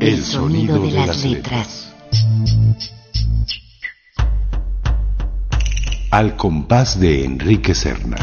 El 0.00 0.24
sonido 0.24 0.80
de 0.80 0.90
las 0.90 1.24
letras. 1.24 1.92
Al 6.10 6.36
compás 6.36 6.98
de 6.98 7.24
Enrique 7.24 7.74
Serna. 7.74 8.16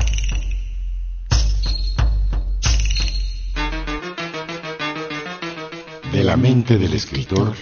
Mente 6.70 6.78
del 6.78 6.94
escritor 6.94 7.54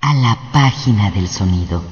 a 0.00 0.14
la 0.14 0.38
página 0.52 1.10
del 1.10 1.28
sonido. 1.28 1.82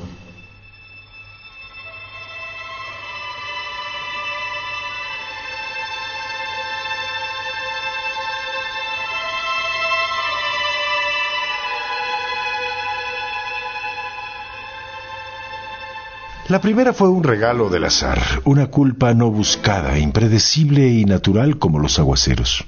La 16.49 16.61
primera 16.61 16.93
fue 16.93 17.09
un 17.09 17.25
regalo 17.25 17.71
del 17.71 17.85
azar, 17.85 18.21
una 18.45 18.67
culpa 18.67 19.15
no 19.15 19.31
buscada, 19.31 19.99
impredecible 19.99 20.89
y 20.89 21.05
natural 21.07 21.59
como 21.59 21.79
los 21.79 21.99
aguaceros. 21.99 22.67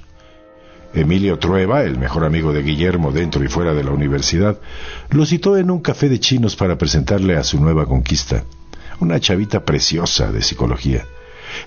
Emilio 0.95 1.37
Trueba, 1.37 1.83
el 1.83 1.97
mejor 1.97 2.23
amigo 2.23 2.53
de 2.53 2.63
Guillermo 2.63 3.11
dentro 3.11 3.43
y 3.43 3.49
fuera 3.49 3.73
de 3.73 3.83
la 3.83 3.91
universidad, 3.91 4.59
lo 5.09 5.25
citó 5.25 5.57
en 5.57 5.69
un 5.69 5.81
café 5.81 6.07
de 6.07 6.19
chinos 6.19 6.55
para 6.55 6.77
presentarle 6.77 7.35
a 7.35 7.43
su 7.43 7.59
nueva 7.59 7.85
conquista, 7.85 8.45
una 9.01 9.19
chavita 9.19 9.65
preciosa 9.65 10.31
de 10.31 10.41
psicología. 10.41 11.05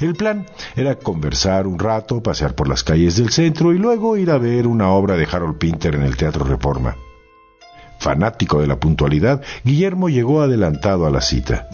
El 0.00 0.14
plan 0.14 0.47
era 0.77 0.97
conversar 0.97 1.66
un 1.66 1.78
rato, 1.78 2.22
pasear 2.22 2.55
por 2.55 2.69
las 2.69 2.83
calles 2.83 3.16
del 3.16 3.30
centro 3.30 3.72
y 3.75 3.78
luego 3.78 4.16
ir 4.16 4.30
a 4.30 4.38
ver 4.38 4.66
una 4.66 4.91
obra 4.91 5.16
de 5.16 5.28
Harold 5.31 5.58
Pinter 5.58 5.94
en 5.94 6.03
el 6.03 6.16
Teatro 6.16 6.44
Reforma. 6.44 6.97
Fanático 7.98 8.60
de 8.60 8.66
la 8.66 8.81
puntualidad, 8.81 9.42
Guillermo 9.62 10.08
llegó 10.08 10.41
adelantado 10.41 11.06
a 11.06 11.10
la 11.10 11.20
cita. 11.20 11.69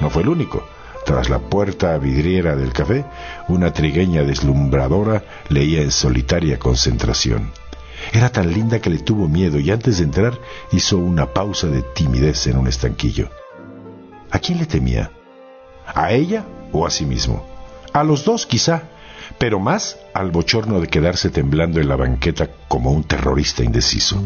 No 0.00 0.10
fue 0.10 0.22
el 0.22 0.28
único. 0.28 0.75
Tras 1.06 1.30
la 1.30 1.38
puerta 1.38 1.96
vidriera 1.98 2.56
del 2.56 2.72
café, 2.72 3.04
una 3.46 3.72
trigueña 3.72 4.24
deslumbradora 4.24 5.22
leía 5.48 5.80
en 5.80 5.92
solitaria 5.92 6.58
concentración. 6.58 7.52
Era 8.12 8.30
tan 8.30 8.52
linda 8.52 8.80
que 8.80 8.90
le 8.90 8.98
tuvo 8.98 9.28
miedo 9.28 9.60
y 9.60 9.70
antes 9.70 9.98
de 9.98 10.04
entrar 10.04 10.36
hizo 10.72 10.98
una 10.98 11.32
pausa 11.32 11.68
de 11.68 11.82
timidez 11.82 12.48
en 12.48 12.56
un 12.56 12.66
estanquillo. 12.66 13.30
¿A 14.32 14.40
quién 14.40 14.58
le 14.58 14.66
temía? 14.66 15.12
¿A 15.94 16.10
ella 16.10 16.44
o 16.72 16.84
a 16.84 16.90
sí 16.90 17.06
mismo? 17.06 17.46
A 17.92 18.02
los 18.02 18.24
dos 18.24 18.44
quizá, 18.44 18.82
pero 19.38 19.60
más 19.60 19.96
al 20.12 20.32
bochorno 20.32 20.80
de 20.80 20.88
quedarse 20.88 21.30
temblando 21.30 21.80
en 21.80 21.88
la 21.88 21.94
banqueta 21.94 22.48
como 22.66 22.90
un 22.90 23.04
terrorista 23.04 23.62
indeciso. 23.62 24.20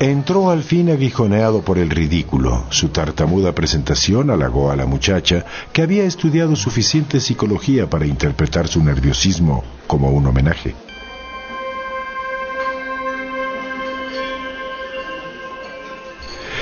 Entró 0.00 0.50
al 0.50 0.62
fin 0.62 0.90
aguijoneado 0.90 1.62
por 1.62 1.76
el 1.76 1.90
ridículo. 1.90 2.64
Su 2.70 2.90
tartamuda 2.90 3.52
presentación 3.52 4.30
halagó 4.30 4.70
a 4.70 4.76
la 4.76 4.86
muchacha, 4.86 5.44
que 5.72 5.82
había 5.82 6.04
estudiado 6.04 6.54
suficiente 6.54 7.18
psicología 7.18 7.90
para 7.90 8.06
interpretar 8.06 8.68
su 8.68 8.82
nerviosismo 8.82 9.64
como 9.88 10.10
un 10.10 10.28
homenaje. 10.28 10.76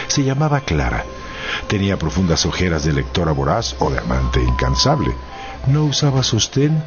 Se 0.08 0.24
llamaba 0.24 0.60
Clara. 0.60 1.04
Tenía 1.68 1.98
profundas 1.98 2.46
ojeras 2.46 2.84
de 2.84 2.94
lectora 2.94 3.32
voraz 3.32 3.76
o 3.80 3.90
de 3.90 3.98
amante 3.98 4.42
incansable. 4.42 5.12
No 5.66 5.84
usaba 5.84 6.22
sostén 6.22 6.82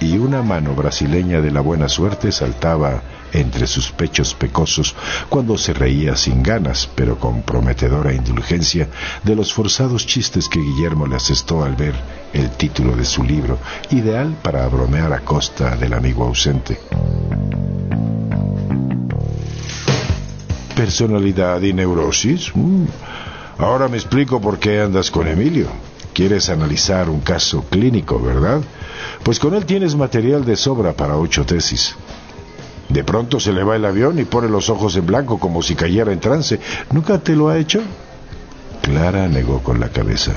y 0.00 0.18
una 0.18 0.42
mano 0.42 0.74
brasileña 0.74 1.40
de 1.40 1.50
la 1.50 1.60
buena 1.60 1.88
suerte 1.88 2.32
saltaba 2.32 3.02
entre 3.32 3.66
sus 3.66 3.90
pechos 3.90 4.34
pecosos 4.34 4.94
cuando 5.28 5.56
se 5.56 5.72
reía 5.72 6.16
sin 6.16 6.42
ganas, 6.42 6.88
pero 6.94 7.18
con 7.18 7.42
prometedora 7.42 8.12
indulgencia, 8.12 8.88
de 9.22 9.34
los 9.34 9.52
forzados 9.52 10.06
chistes 10.06 10.48
que 10.48 10.60
Guillermo 10.60 11.06
le 11.06 11.16
asestó 11.16 11.64
al 11.64 11.76
ver 11.76 11.94
el 12.32 12.50
título 12.50 12.96
de 12.96 13.04
su 13.04 13.22
libro, 13.22 13.58
ideal 13.90 14.36
para 14.42 14.66
bromear 14.68 15.12
a 15.12 15.20
costa 15.20 15.76
del 15.76 15.94
amigo 15.94 16.24
ausente. 16.24 16.78
¿Personalidad 20.76 21.60
y 21.62 21.72
neurosis? 21.72 22.50
Mm. 22.54 22.84
Ahora 23.58 23.88
me 23.88 23.96
explico 23.96 24.40
por 24.40 24.58
qué 24.58 24.80
andas 24.80 25.10
con 25.10 25.28
Emilio. 25.28 25.68
Quieres 26.12 26.48
analizar 26.48 27.08
un 27.08 27.20
caso 27.20 27.64
clínico, 27.70 28.20
¿verdad? 28.20 28.60
Pues 29.22 29.38
con 29.38 29.54
él 29.54 29.64
tienes 29.64 29.94
material 29.94 30.44
de 30.44 30.56
sobra 30.56 30.92
para 30.92 31.16
ocho 31.16 31.46
tesis. 31.46 31.94
De 32.88 33.04
pronto 33.04 33.40
se 33.40 33.52
le 33.52 33.64
va 33.64 33.76
el 33.76 33.84
avión 33.86 34.18
y 34.18 34.24
pone 34.24 34.48
los 34.48 34.68
ojos 34.68 34.96
en 34.96 35.06
blanco 35.06 35.38
como 35.38 35.62
si 35.62 35.74
cayera 35.74 36.12
en 36.12 36.20
trance. 36.20 36.60
¿Nunca 36.92 37.18
te 37.18 37.34
lo 37.34 37.48
ha 37.48 37.56
hecho? 37.56 37.80
Clara 38.82 39.28
negó 39.28 39.62
con 39.62 39.80
la 39.80 39.88
cabeza. 39.88 40.32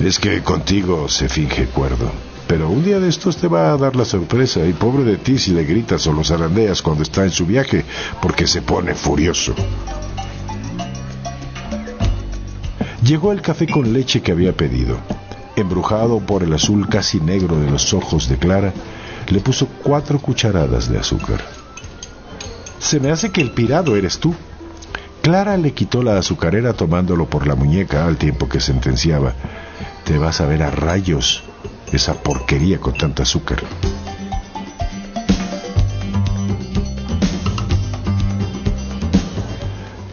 Es 0.00 0.18
que 0.18 0.42
contigo 0.42 1.08
se 1.08 1.28
finge 1.28 1.66
cuerdo. 1.66 2.10
Pero 2.48 2.68
un 2.68 2.84
día 2.84 2.98
de 2.98 3.08
estos 3.08 3.36
te 3.36 3.46
va 3.46 3.72
a 3.72 3.76
dar 3.76 3.94
la 3.94 4.04
sorpresa 4.04 4.66
y 4.66 4.72
pobre 4.72 5.04
de 5.04 5.16
ti 5.18 5.38
si 5.38 5.52
le 5.52 5.64
gritas 5.64 6.06
o 6.06 6.12
los 6.12 6.28
zarandeas 6.28 6.82
cuando 6.82 7.04
está 7.04 7.22
en 7.22 7.30
su 7.30 7.46
viaje, 7.46 7.84
porque 8.20 8.46
se 8.46 8.62
pone 8.62 8.94
furioso. 8.94 9.54
Llegó 13.02 13.32
el 13.32 13.42
café 13.42 13.66
con 13.66 13.92
leche 13.92 14.22
que 14.22 14.30
había 14.30 14.52
pedido. 14.56 14.96
Embrujado 15.56 16.20
por 16.20 16.44
el 16.44 16.52
azul 16.52 16.88
casi 16.88 17.20
negro 17.20 17.58
de 17.58 17.68
los 17.68 17.92
ojos 17.94 18.28
de 18.28 18.36
Clara, 18.36 18.72
le 19.28 19.40
puso 19.40 19.66
cuatro 19.82 20.20
cucharadas 20.20 20.88
de 20.88 20.98
azúcar. 20.98 21.44
Se 22.78 23.00
me 23.00 23.10
hace 23.10 23.30
que 23.30 23.40
el 23.40 23.50
pirado 23.50 23.96
eres 23.96 24.18
tú. 24.18 24.34
Clara 25.20 25.56
le 25.56 25.72
quitó 25.72 26.02
la 26.02 26.16
azucarera 26.16 26.74
tomándolo 26.74 27.26
por 27.26 27.48
la 27.48 27.56
muñeca 27.56 28.06
al 28.06 28.18
tiempo 28.18 28.48
que 28.48 28.60
sentenciaba. 28.60 29.34
Te 30.04 30.16
vas 30.16 30.40
a 30.40 30.46
ver 30.46 30.62
a 30.62 30.70
rayos 30.70 31.42
esa 31.92 32.14
porquería 32.14 32.78
con 32.78 32.94
tanta 32.94 33.24
azúcar. 33.24 33.64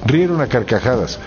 Rieron 0.05 0.41
a 0.41 0.47
carcajadas. 0.47 1.19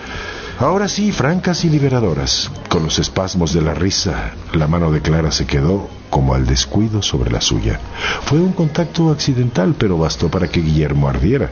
Ahora 0.59 0.89
sí, 0.89 1.13
francas 1.13 1.65
y 1.65 1.71
liberadoras. 1.71 2.51
Con 2.69 2.85
los 2.85 2.99
espasmos 2.99 3.53
de 3.53 3.63
la 3.63 3.75
risa, 3.75 4.33
la 4.53 4.67
mano 4.67 4.91
de 4.91 5.01
Clara 5.01 5.33
se 5.33 5.47
quedó 5.47 5.89
como 6.11 6.35
al 6.35 6.47
descuido 6.47 7.03
sobre 7.03 7.31
la 7.31 7.41
suya. 7.41 7.81
Fue 8.25 8.39
un 8.39 8.53
contacto 8.53 9.11
accidental, 9.11 9.75
pero 9.77 9.99
bastó 9.99 10.31
para 10.31 10.49
que 10.49 10.61
Guillermo 10.61 11.09
ardiera. 11.09 11.51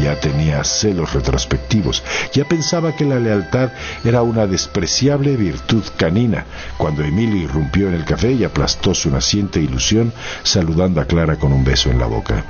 Ya 0.00 0.18
tenía 0.18 0.64
celos 0.64 1.12
retrospectivos, 1.12 2.02
ya 2.32 2.46
pensaba 2.46 2.96
que 2.96 3.04
la 3.04 3.20
lealtad 3.20 3.70
era 4.02 4.22
una 4.22 4.46
despreciable 4.46 5.36
virtud 5.36 5.84
canina, 5.96 6.46
cuando 6.78 7.04
Emilio 7.04 7.36
irrumpió 7.36 7.88
en 7.88 7.94
el 7.94 8.04
café 8.04 8.32
y 8.32 8.44
aplastó 8.44 8.94
su 8.94 9.10
naciente 9.10 9.60
ilusión, 9.60 10.12
saludando 10.42 11.02
a 11.02 11.04
Clara 11.04 11.36
con 11.36 11.52
un 11.52 11.64
beso 11.64 11.90
en 11.90 11.98
la 11.98 12.06
boca. 12.06 12.44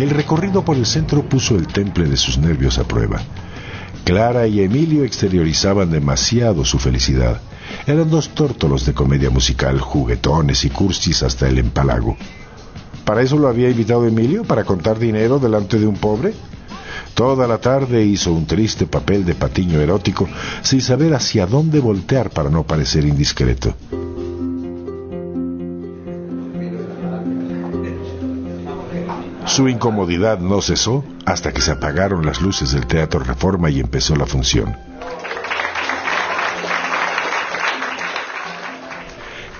El 0.00 0.08
recorrido 0.08 0.64
por 0.64 0.78
el 0.78 0.86
centro 0.86 1.28
puso 1.28 1.56
el 1.56 1.66
temple 1.66 2.08
de 2.08 2.16
sus 2.16 2.38
nervios 2.38 2.78
a 2.78 2.84
prueba. 2.84 3.20
Clara 4.02 4.46
y 4.46 4.62
Emilio 4.62 5.04
exteriorizaban 5.04 5.90
demasiado 5.90 6.64
su 6.64 6.78
felicidad. 6.78 7.38
Eran 7.86 8.08
dos 8.08 8.30
tórtolos 8.30 8.86
de 8.86 8.94
comedia 8.94 9.28
musical, 9.28 9.78
juguetones 9.78 10.64
y 10.64 10.70
cursis 10.70 11.22
hasta 11.22 11.48
el 11.48 11.58
empalago. 11.58 12.16
¿Para 13.04 13.20
eso 13.20 13.36
lo 13.36 13.46
había 13.46 13.68
invitado 13.68 14.06
Emilio? 14.06 14.44
¿Para 14.44 14.64
contar 14.64 14.98
dinero 14.98 15.38
delante 15.38 15.78
de 15.78 15.86
un 15.86 15.96
pobre? 15.96 16.32
Toda 17.12 17.46
la 17.46 17.58
tarde 17.58 18.02
hizo 18.02 18.32
un 18.32 18.46
triste 18.46 18.86
papel 18.86 19.26
de 19.26 19.34
patiño 19.34 19.80
erótico 19.80 20.26
sin 20.62 20.80
saber 20.80 21.12
hacia 21.12 21.46
dónde 21.46 21.78
voltear 21.78 22.30
para 22.30 22.48
no 22.48 22.62
parecer 22.62 23.04
indiscreto. 23.04 23.74
Su 29.50 29.68
incomodidad 29.68 30.38
no 30.38 30.62
cesó 30.62 31.04
hasta 31.26 31.52
que 31.52 31.60
se 31.60 31.72
apagaron 31.72 32.24
las 32.24 32.40
luces 32.40 32.70
del 32.70 32.86
Teatro 32.86 33.18
Reforma 33.18 33.68
y 33.68 33.80
empezó 33.80 34.14
la 34.14 34.24
función. 34.24 34.76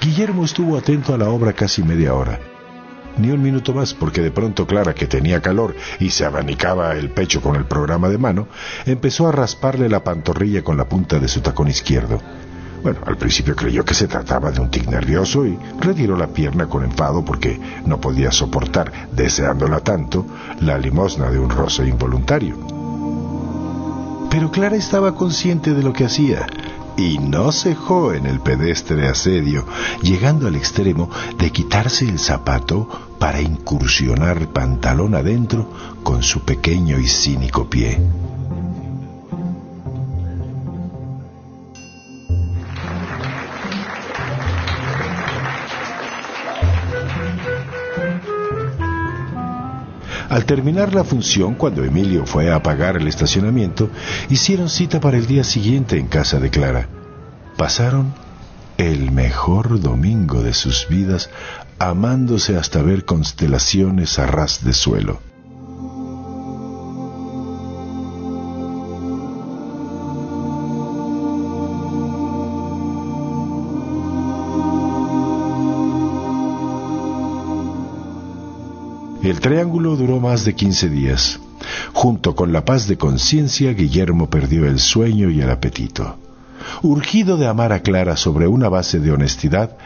Guillermo 0.00 0.44
estuvo 0.44 0.78
atento 0.78 1.12
a 1.12 1.18
la 1.18 1.28
obra 1.28 1.54
casi 1.54 1.82
media 1.82 2.14
hora. 2.14 2.38
ni 3.18 3.32
un 3.32 3.42
minuto 3.42 3.74
más, 3.74 3.92
porque 3.92 4.20
de 4.22 4.30
pronto 4.30 4.64
Clara, 4.64 4.94
que 4.94 5.08
tenía 5.08 5.42
calor 5.42 5.74
y 5.98 6.10
se 6.10 6.24
abanicaba 6.24 6.92
el 6.92 7.10
pecho 7.10 7.42
con 7.42 7.56
el 7.56 7.64
programa 7.64 8.08
de 8.08 8.16
mano, 8.16 8.46
empezó 8.86 9.26
a 9.26 9.32
rasparle 9.32 9.88
la 9.88 10.04
pantorrilla 10.04 10.62
con 10.62 10.76
la 10.76 10.88
punta 10.88 11.18
de 11.18 11.26
su 11.26 11.40
tacón 11.40 11.66
izquierdo. 11.66 12.22
Bueno, 12.82 13.00
al 13.06 13.16
principio 13.18 13.54
creyó 13.54 13.84
que 13.84 13.94
se 13.94 14.08
trataba 14.08 14.50
de 14.50 14.60
un 14.60 14.70
tic 14.70 14.88
nervioso 14.88 15.46
y 15.46 15.58
retiró 15.80 16.16
la 16.16 16.28
pierna 16.28 16.66
con 16.66 16.82
enfado 16.82 17.24
porque 17.24 17.60
no 17.84 18.00
podía 18.00 18.32
soportar, 18.32 19.08
deseándola 19.12 19.80
tanto, 19.80 20.26
la 20.60 20.78
limosna 20.78 21.30
de 21.30 21.38
un 21.38 21.50
roce 21.50 21.86
involuntario. 21.86 22.56
Pero 24.30 24.50
Clara 24.50 24.76
estaba 24.76 25.14
consciente 25.14 25.74
de 25.74 25.82
lo 25.82 25.92
que 25.92 26.04
hacía 26.04 26.46
y 26.96 27.18
no 27.18 27.52
cejó 27.52 28.12
en 28.12 28.26
el 28.26 28.40
pedestre 28.40 29.08
asedio, 29.08 29.66
llegando 30.02 30.46
al 30.46 30.54
extremo 30.54 31.10
de 31.38 31.50
quitarse 31.50 32.06
el 32.06 32.18
zapato 32.18 32.88
para 33.18 33.40
incursionar 33.40 34.48
pantalón 34.48 35.14
adentro 35.14 35.68
con 36.02 36.22
su 36.22 36.40
pequeño 36.40 36.98
y 36.98 37.06
cínico 37.06 37.68
pie. 37.68 38.00
Al 50.30 50.44
terminar 50.44 50.94
la 50.94 51.02
función, 51.02 51.56
cuando 51.56 51.82
Emilio 51.82 52.24
fue 52.24 52.52
a 52.52 52.62
pagar 52.62 52.96
el 52.96 53.08
estacionamiento, 53.08 53.90
hicieron 54.28 54.70
cita 54.70 55.00
para 55.00 55.18
el 55.18 55.26
día 55.26 55.42
siguiente 55.42 55.98
en 55.98 56.06
casa 56.06 56.38
de 56.38 56.50
Clara. 56.50 56.88
Pasaron 57.56 58.14
el 58.78 59.10
mejor 59.10 59.80
domingo 59.80 60.40
de 60.44 60.54
sus 60.54 60.86
vidas, 60.88 61.30
amándose 61.80 62.56
hasta 62.56 62.80
ver 62.80 63.04
constelaciones 63.04 64.20
a 64.20 64.26
ras 64.26 64.64
de 64.64 64.72
suelo. 64.72 65.29
El 79.30 79.38
triángulo 79.38 79.94
duró 79.94 80.18
más 80.18 80.44
de 80.44 80.56
15 80.56 80.88
días. 80.88 81.38
Junto 81.92 82.34
con 82.34 82.52
la 82.52 82.64
paz 82.64 82.88
de 82.88 82.98
conciencia, 82.98 83.72
Guillermo 83.74 84.28
perdió 84.28 84.66
el 84.66 84.80
sueño 84.80 85.30
y 85.30 85.40
el 85.40 85.48
apetito. 85.48 86.16
Urgido 86.82 87.36
de 87.36 87.46
amar 87.46 87.72
a 87.72 87.78
Clara 87.78 88.16
sobre 88.16 88.48
una 88.48 88.68
base 88.68 88.98
de 88.98 89.12
honestidad, 89.12 89.76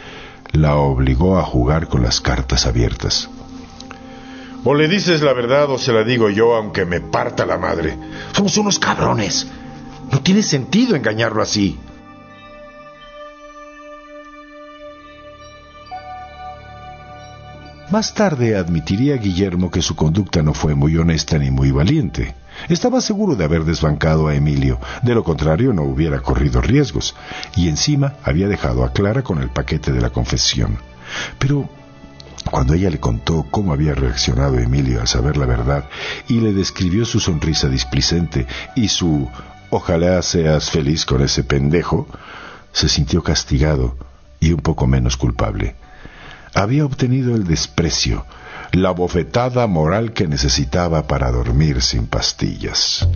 la 0.52 0.76
obligó 0.76 1.37
a 1.37 1.43
jugar 1.43 1.88
con 1.88 2.02
las 2.02 2.23
cartas 2.23 2.64
abiertas. 2.64 3.29
O 4.64 4.73
le 4.75 4.88
dices 4.88 5.20
la 5.20 5.35
verdad 5.35 5.70
o 5.70 5.76
se 5.76 5.93
la 5.93 6.05
digo 6.05 6.31
yo 6.31 6.55
aunque 6.55 6.87
me 6.87 7.02
parta 7.02 7.44
la 7.44 7.58
madre. 7.58 7.99
Somos 8.32 8.56
unos 8.56 8.79
cabrones. 8.79 9.46
No 10.11 10.23
tiene 10.23 10.43
sentido 10.43 10.96
engañarlo 10.96 11.43
así. 11.43 11.79
Más 17.94 18.12
tarde 18.12 18.56
admitiría 18.56 19.19
Guillermo 19.19 19.70
que 19.70 19.81
su 19.81 19.94
conducta 19.94 20.43
no 20.43 20.52
fue 20.52 20.75
muy 20.75 20.96
honesta 20.96 21.38
ni 21.38 21.52
muy 21.52 21.70
valiente. 21.70 22.35
Estaba 22.69 23.00
seguro 23.00 23.37
de 23.37 23.44
haber 23.44 23.62
desbancado 23.64 24.26
a 24.26 24.35
Emilio, 24.35 24.81
de 25.05 25.14
lo 25.14 25.23
contrario 25.23 25.73
no 25.73 25.85
hubiera 25.85 26.19
corrido 26.19 26.61
riesgos, 26.61 27.14
y 27.55 27.69
encima 27.69 28.14
había 28.25 28.49
dejado 28.49 28.82
a 28.82 28.93
Clara 28.93 29.23
con 29.23 29.41
el 29.41 29.49
paquete 29.49 29.93
de 29.93 30.00
la 30.00 30.11
confesión. 30.11 30.79
Pero 31.38 31.69
cuando 32.50 32.75
ella 32.75 32.91
le 32.91 32.99
contó 32.99 33.46
cómo 33.49 33.73
había 33.73 33.94
reaccionado 33.94 34.58
Emilio 34.58 35.00
al 35.00 35.06
saber 35.06 35.37
la 35.37 35.46
verdad 35.46 35.88
y 36.26 36.41
le 36.41 36.52
describió 36.52 37.05
su 37.05 37.20
sonrisa 37.20 37.69
displicente 37.69 38.49
y 38.75 38.88
su 38.88 39.31
ojalá 39.70 40.20
seas 40.23 40.69
feliz 40.69 41.06
con 41.06 41.23
ese 41.23 41.44
pendejo, 41.44 42.08
se 42.73 42.88
sintió 42.88 43.23
castigado 43.23 43.96
y 44.41 44.50
un 44.50 44.62
poco 44.62 44.88
menos 44.88 45.17
culpable 45.17 45.76
había 46.54 46.84
obtenido 46.84 47.34
el 47.34 47.44
desprecio, 47.44 48.24
la 48.72 48.92
bofetada 48.92 49.66
moral 49.66 50.12
que 50.12 50.26
necesitaba 50.28 51.06
para 51.06 51.30
dormir 51.30 51.82
sin 51.82 52.06
pastillas. 52.06 53.06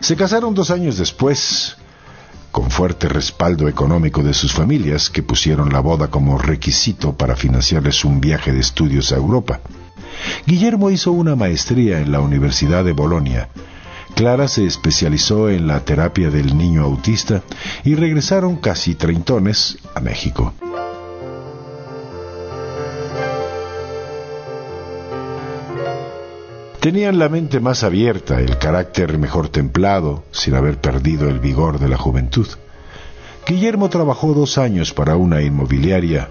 Se 0.00 0.16
casaron 0.16 0.54
dos 0.54 0.70
años 0.70 0.98
después, 0.98 1.76
con 2.52 2.70
fuerte 2.70 3.08
respaldo 3.08 3.68
económico 3.68 4.22
de 4.22 4.34
sus 4.34 4.52
familias 4.52 5.10
que 5.10 5.22
pusieron 5.22 5.72
la 5.72 5.80
boda 5.80 6.08
como 6.08 6.38
requisito 6.38 7.16
para 7.16 7.34
financiarles 7.34 8.04
un 8.04 8.20
viaje 8.20 8.52
de 8.52 8.60
estudios 8.60 9.12
a 9.12 9.16
Europa. 9.16 9.60
Guillermo 10.46 10.90
hizo 10.90 11.10
una 11.10 11.34
maestría 11.34 12.00
en 12.00 12.12
la 12.12 12.20
Universidad 12.20 12.84
de 12.84 12.92
Bolonia 12.92 13.48
Clara 14.14 14.46
se 14.46 14.64
especializó 14.64 15.50
en 15.50 15.66
la 15.66 15.80
terapia 15.80 16.30
del 16.30 16.56
niño 16.56 16.84
autista 16.84 17.42
y 17.82 17.96
regresaron 17.96 18.56
casi 18.56 18.94
treintones 18.94 19.78
a 19.94 20.00
México. 20.00 20.54
Tenían 26.78 27.18
la 27.18 27.28
mente 27.28 27.60
más 27.60 27.82
abierta, 27.82 28.40
el 28.40 28.58
carácter 28.58 29.18
mejor 29.18 29.48
templado, 29.48 30.22
sin 30.30 30.54
haber 30.54 30.80
perdido 30.80 31.28
el 31.28 31.40
vigor 31.40 31.78
de 31.80 31.88
la 31.88 31.96
juventud. 31.96 32.46
Guillermo 33.46 33.88
trabajó 33.88 34.32
dos 34.32 34.58
años 34.58 34.92
para 34.92 35.16
una 35.16 35.42
inmobiliaria 35.42 36.28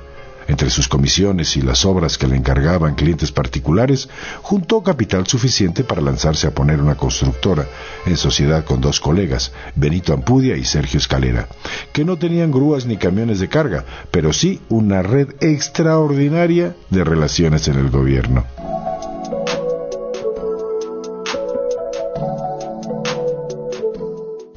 entre 0.48 0.70
sus 0.70 0.88
comisiones 0.88 1.56
y 1.58 1.62
las 1.62 1.86
obras 1.86 2.18
que 2.18 2.28
le 2.28 2.36
encargaban 2.36 2.96
clientes 2.96 3.32
particulares, 3.32 4.10
juntó 4.42 4.84
capital 4.84 5.28
suficiente 5.28 5.84
para 5.84 6.02
lanzarse 6.02 6.48
a 6.48 6.52
poner 6.52 6.82
una 6.82 6.96
constructora, 6.96 7.68
en 8.06 8.18
sociedad 8.18 8.66
con 8.66 8.82
dos 8.82 9.00
colegas, 9.00 9.52
Benito 9.76 10.14
Ampudia 10.14 10.56
y 10.58 10.66
Sergio 10.66 10.98
Escalera, 10.98 11.48
que 11.92 12.06
no 12.06 12.18
tenían 12.18 12.52
grúas 12.52 12.86
ni 12.86 12.98
camiones 12.98 13.40
de 13.40 13.50
carga, 13.50 13.86
pero 14.12 14.34
sí 14.34 14.62
una 14.70 15.02
red 15.02 15.30
extraordinaria 15.40 16.76
de 16.90 17.04
relaciones 17.04 17.68
en 17.68 17.78
el 17.78 17.90
gobierno. 17.90 18.46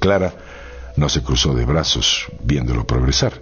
Clara 0.00 0.34
no 0.96 1.08
se 1.08 1.22
cruzó 1.22 1.54
de 1.54 1.64
brazos 1.64 2.26
viéndolo 2.42 2.86
progresar. 2.86 3.40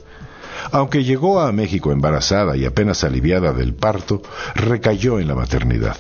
Aunque 0.75 1.05
llegó 1.05 1.41
a 1.41 1.53
México 1.53 1.93
embarazada 1.93 2.57
y 2.57 2.65
apenas 2.65 3.05
aliviada 3.05 3.53
del 3.53 3.75
parto, 3.75 4.23
recayó 4.57 5.21
en 5.21 5.29
la 5.29 5.37
maternidad. 5.37 5.97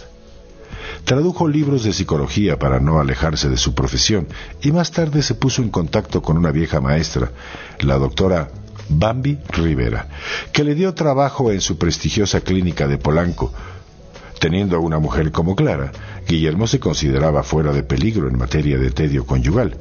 Tradujo 1.05 1.47
libros 1.47 1.85
de 1.85 1.93
psicología 1.93 2.59
para 2.59 2.81
no 2.81 2.99
alejarse 2.99 3.49
de 3.49 3.57
su 3.57 3.73
profesión 3.73 4.27
y 4.63 4.73
más 4.73 4.91
tarde 4.91 5.23
se 5.23 5.37
puso 5.37 5.63
en 5.63 5.71
contacto 5.71 6.23
con 6.23 6.37
una 6.37 6.51
vieja 6.51 6.81
maestra, 6.81 7.31
la 7.83 7.99
doctora 7.99 8.49
Bambi 8.89 9.39
Rivera, 9.51 10.09
que 10.53 10.65
le 10.65 10.75
dio 10.75 10.93
trabajo 10.93 11.53
en 11.53 11.61
su 11.61 11.79
prestigiosa 11.79 12.41
clínica 12.41 12.89
de 12.89 12.99
Polanco. 12.99 13.53
Teniendo 14.41 14.75
a 14.75 14.81
una 14.81 14.99
mujer 14.99 15.31
como 15.31 15.55
Clara, 15.55 15.93
Guillermo 16.27 16.67
se 16.67 16.81
consideraba 16.81 17.45
fuera 17.45 17.73
de 17.73 17.85
peligro 17.85 18.27
en 18.27 18.37
materia 18.37 18.77
de 18.77 18.91
tedio 18.91 19.25
conyugal. 19.25 19.79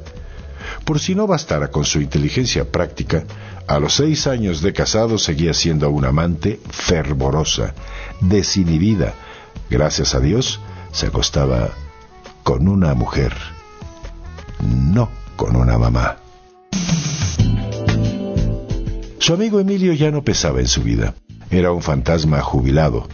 Por 0.84 1.00
si 1.00 1.14
no 1.16 1.26
bastara 1.26 1.68
con 1.68 1.84
su 1.84 2.00
inteligencia 2.00 2.70
práctica, 2.70 3.24
a 3.66 3.78
los 3.78 3.94
seis 3.94 4.26
años 4.26 4.60
de 4.60 4.72
casado 4.72 5.18
seguía 5.18 5.54
siendo 5.54 5.90
una 5.90 6.08
amante 6.08 6.60
fervorosa, 6.70 7.74
desinhibida. 8.20 9.14
Gracias 9.70 10.14
a 10.14 10.20
Dios, 10.20 10.60
se 10.92 11.06
acostaba 11.06 11.70
con 12.42 12.68
una 12.68 12.94
mujer, 12.94 13.32
no 14.60 15.08
con 15.36 15.56
una 15.56 15.78
mamá. 15.78 16.18
Su 19.18 19.32
amigo 19.32 19.58
Emilio 19.58 19.94
ya 19.94 20.10
no 20.10 20.22
pesaba 20.22 20.60
en 20.60 20.68
su 20.68 20.82
vida. 20.82 21.14
Era 21.50 21.72
un 21.72 21.80
fantasma 21.80 22.42
jubilado. 22.42 23.08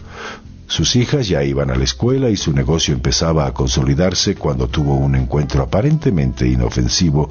Sus 0.67 0.95
hijas 0.97 1.27
ya 1.27 1.43
iban 1.43 1.69
a 1.69 1.75
la 1.75 1.85
escuela 1.85 2.29
y 2.29 2.35
su 2.35 2.51
negocio 2.51 2.93
empezaba 2.93 3.45
a 3.45 3.53
consolidarse 3.53 4.35
cuando 4.35 4.67
tuvo 4.67 4.95
un 4.95 5.15
encuentro 5.15 5.63
aparentemente 5.63 6.47
inofensivo, 6.47 7.29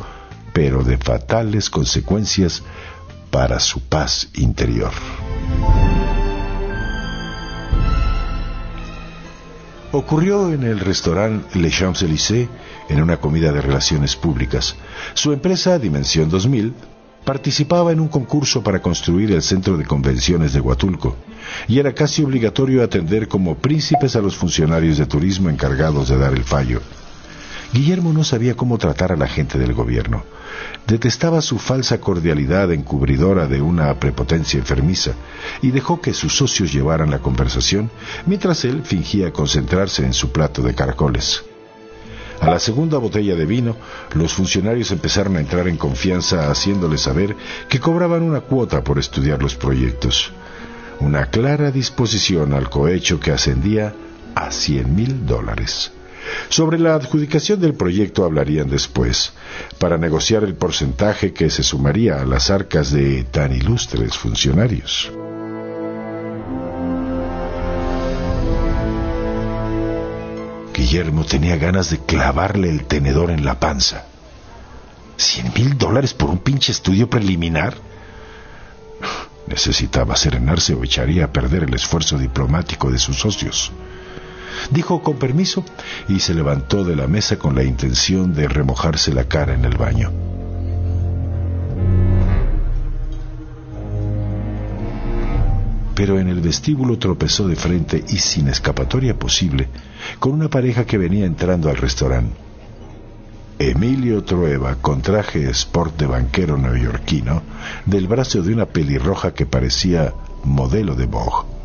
pero 0.54 0.82
de 0.82 0.96
fatales 0.96 1.68
consecuencias 1.68 2.62
para 3.30 3.60
su 3.60 3.80
paz 3.80 4.28
interior. 4.34 4.92
Ocurrió 9.92 10.52
en 10.52 10.62
el 10.62 10.78
restaurante 10.78 11.58
Le 11.58 11.68
Champs-Élysées 11.68 12.48
en 12.88 13.02
una 13.02 13.16
comida 13.16 13.50
de 13.50 13.60
relaciones 13.60 14.14
públicas. 14.14 14.76
Su 15.14 15.32
empresa, 15.32 15.78
Dimensión 15.78 16.28
2000, 16.28 16.74
participaba 17.24 17.92
en 17.92 18.00
un 18.00 18.08
concurso 18.08 18.62
para 18.62 18.80
construir 18.80 19.32
el 19.32 19.42
centro 19.42 19.76
de 19.76 19.84
convenciones 19.84 20.52
de 20.52 20.60
Huatulco 20.60 21.16
y 21.68 21.78
era 21.78 21.92
casi 21.92 22.22
obligatorio 22.22 22.82
atender 22.82 23.28
como 23.28 23.56
príncipes 23.56 24.16
a 24.16 24.20
los 24.20 24.36
funcionarios 24.36 24.98
de 24.98 25.06
turismo 25.06 25.50
encargados 25.50 26.08
de 26.08 26.18
dar 26.18 26.32
el 26.32 26.44
fallo. 26.44 26.80
Guillermo 27.72 28.12
no 28.12 28.24
sabía 28.24 28.54
cómo 28.54 28.78
tratar 28.78 29.12
a 29.12 29.16
la 29.16 29.28
gente 29.28 29.58
del 29.58 29.74
gobierno. 29.74 30.24
Detestaba 30.90 31.40
su 31.40 31.60
falsa 31.60 32.00
cordialidad 32.00 32.72
encubridora 32.72 33.46
de 33.46 33.62
una 33.62 33.94
prepotencia 34.00 34.58
enfermiza 34.58 35.12
y 35.62 35.70
dejó 35.70 36.00
que 36.00 36.12
sus 36.12 36.36
socios 36.36 36.72
llevaran 36.72 37.12
la 37.12 37.20
conversación 37.20 37.92
mientras 38.26 38.64
él 38.64 38.82
fingía 38.82 39.32
concentrarse 39.32 40.04
en 40.04 40.12
su 40.12 40.32
plato 40.32 40.62
de 40.62 40.74
caracoles. 40.74 41.44
A 42.40 42.50
la 42.50 42.58
segunda 42.58 42.98
botella 42.98 43.36
de 43.36 43.46
vino, 43.46 43.76
los 44.14 44.34
funcionarios 44.34 44.90
empezaron 44.90 45.36
a 45.36 45.40
entrar 45.40 45.68
en 45.68 45.76
confianza 45.76 46.50
haciéndole 46.50 46.98
saber 46.98 47.36
que 47.68 47.78
cobraban 47.78 48.22
una 48.22 48.40
cuota 48.40 48.82
por 48.82 48.98
estudiar 48.98 49.40
los 49.40 49.54
proyectos. 49.54 50.32
Una 50.98 51.26
clara 51.26 51.70
disposición 51.70 52.52
al 52.52 52.68
cohecho 52.68 53.20
que 53.20 53.30
ascendía 53.30 53.94
a 54.34 54.50
cien 54.50 54.92
mil 54.96 55.24
dólares. 55.24 55.92
Sobre 56.48 56.78
la 56.78 56.94
adjudicación 56.94 57.60
del 57.60 57.74
proyecto 57.74 58.24
hablarían 58.24 58.68
después, 58.68 59.32
para 59.78 59.98
negociar 59.98 60.44
el 60.44 60.54
porcentaje 60.54 61.32
que 61.32 61.50
se 61.50 61.62
sumaría 61.62 62.20
a 62.20 62.26
las 62.26 62.50
arcas 62.50 62.90
de 62.90 63.24
tan 63.24 63.54
ilustres 63.54 64.16
funcionarios. 64.16 65.10
Guillermo 70.74 71.24
tenía 71.24 71.56
ganas 71.56 71.90
de 71.90 71.98
clavarle 71.98 72.70
el 72.70 72.84
tenedor 72.86 73.30
en 73.30 73.44
la 73.44 73.60
panza. 73.60 74.06
¿Cien 75.16 75.52
mil 75.54 75.76
dólares 75.76 76.14
por 76.14 76.30
un 76.30 76.38
pinche 76.38 76.72
estudio 76.72 77.08
preliminar? 77.08 77.76
Necesitaba 79.46 80.16
serenarse 80.16 80.74
o 80.74 80.82
echaría 80.82 81.26
a 81.26 81.32
perder 81.32 81.64
el 81.64 81.74
esfuerzo 81.74 82.18
diplomático 82.18 82.90
de 82.90 82.98
sus 82.98 83.18
socios. 83.18 83.70
Dijo 84.70 85.02
con 85.02 85.16
permiso 85.16 85.64
y 86.08 86.20
se 86.20 86.34
levantó 86.34 86.84
de 86.84 86.96
la 86.96 87.06
mesa 87.06 87.38
con 87.38 87.54
la 87.54 87.64
intención 87.64 88.34
de 88.34 88.48
remojarse 88.48 89.12
la 89.12 89.24
cara 89.24 89.54
en 89.54 89.64
el 89.64 89.76
baño. 89.76 90.10
Pero 95.94 96.18
en 96.18 96.28
el 96.28 96.40
vestíbulo 96.40 96.98
tropezó 96.98 97.46
de 97.46 97.56
frente 97.56 98.02
y 98.08 98.16
sin 98.16 98.48
escapatoria 98.48 99.18
posible 99.18 99.68
con 100.18 100.32
una 100.32 100.48
pareja 100.48 100.86
que 100.86 100.96
venía 100.96 101.26
entrando 101.26 101.68
al 101.68 101.76
restaurante. 101.76 102.34
Emilio 103.58 104.24
Trueba, 104.24 104.76
con 104.76 105.02
traje 105.02 105.50
sport 105.50 105.98
de 105.98 106.06
banquero 106.06 106.56
neoyorquino, 106.56 107.42
del 107.84 108.08
brazo 108.08 108.40
de 108.40 108.54
una 108.54 108.64
pelirroja 108.64 109.34
que 109.34 109.44
parecía 109.44 110.14
modelo 110.44 110.94
de 110.94 111.04
Vogue. 111.04 111.59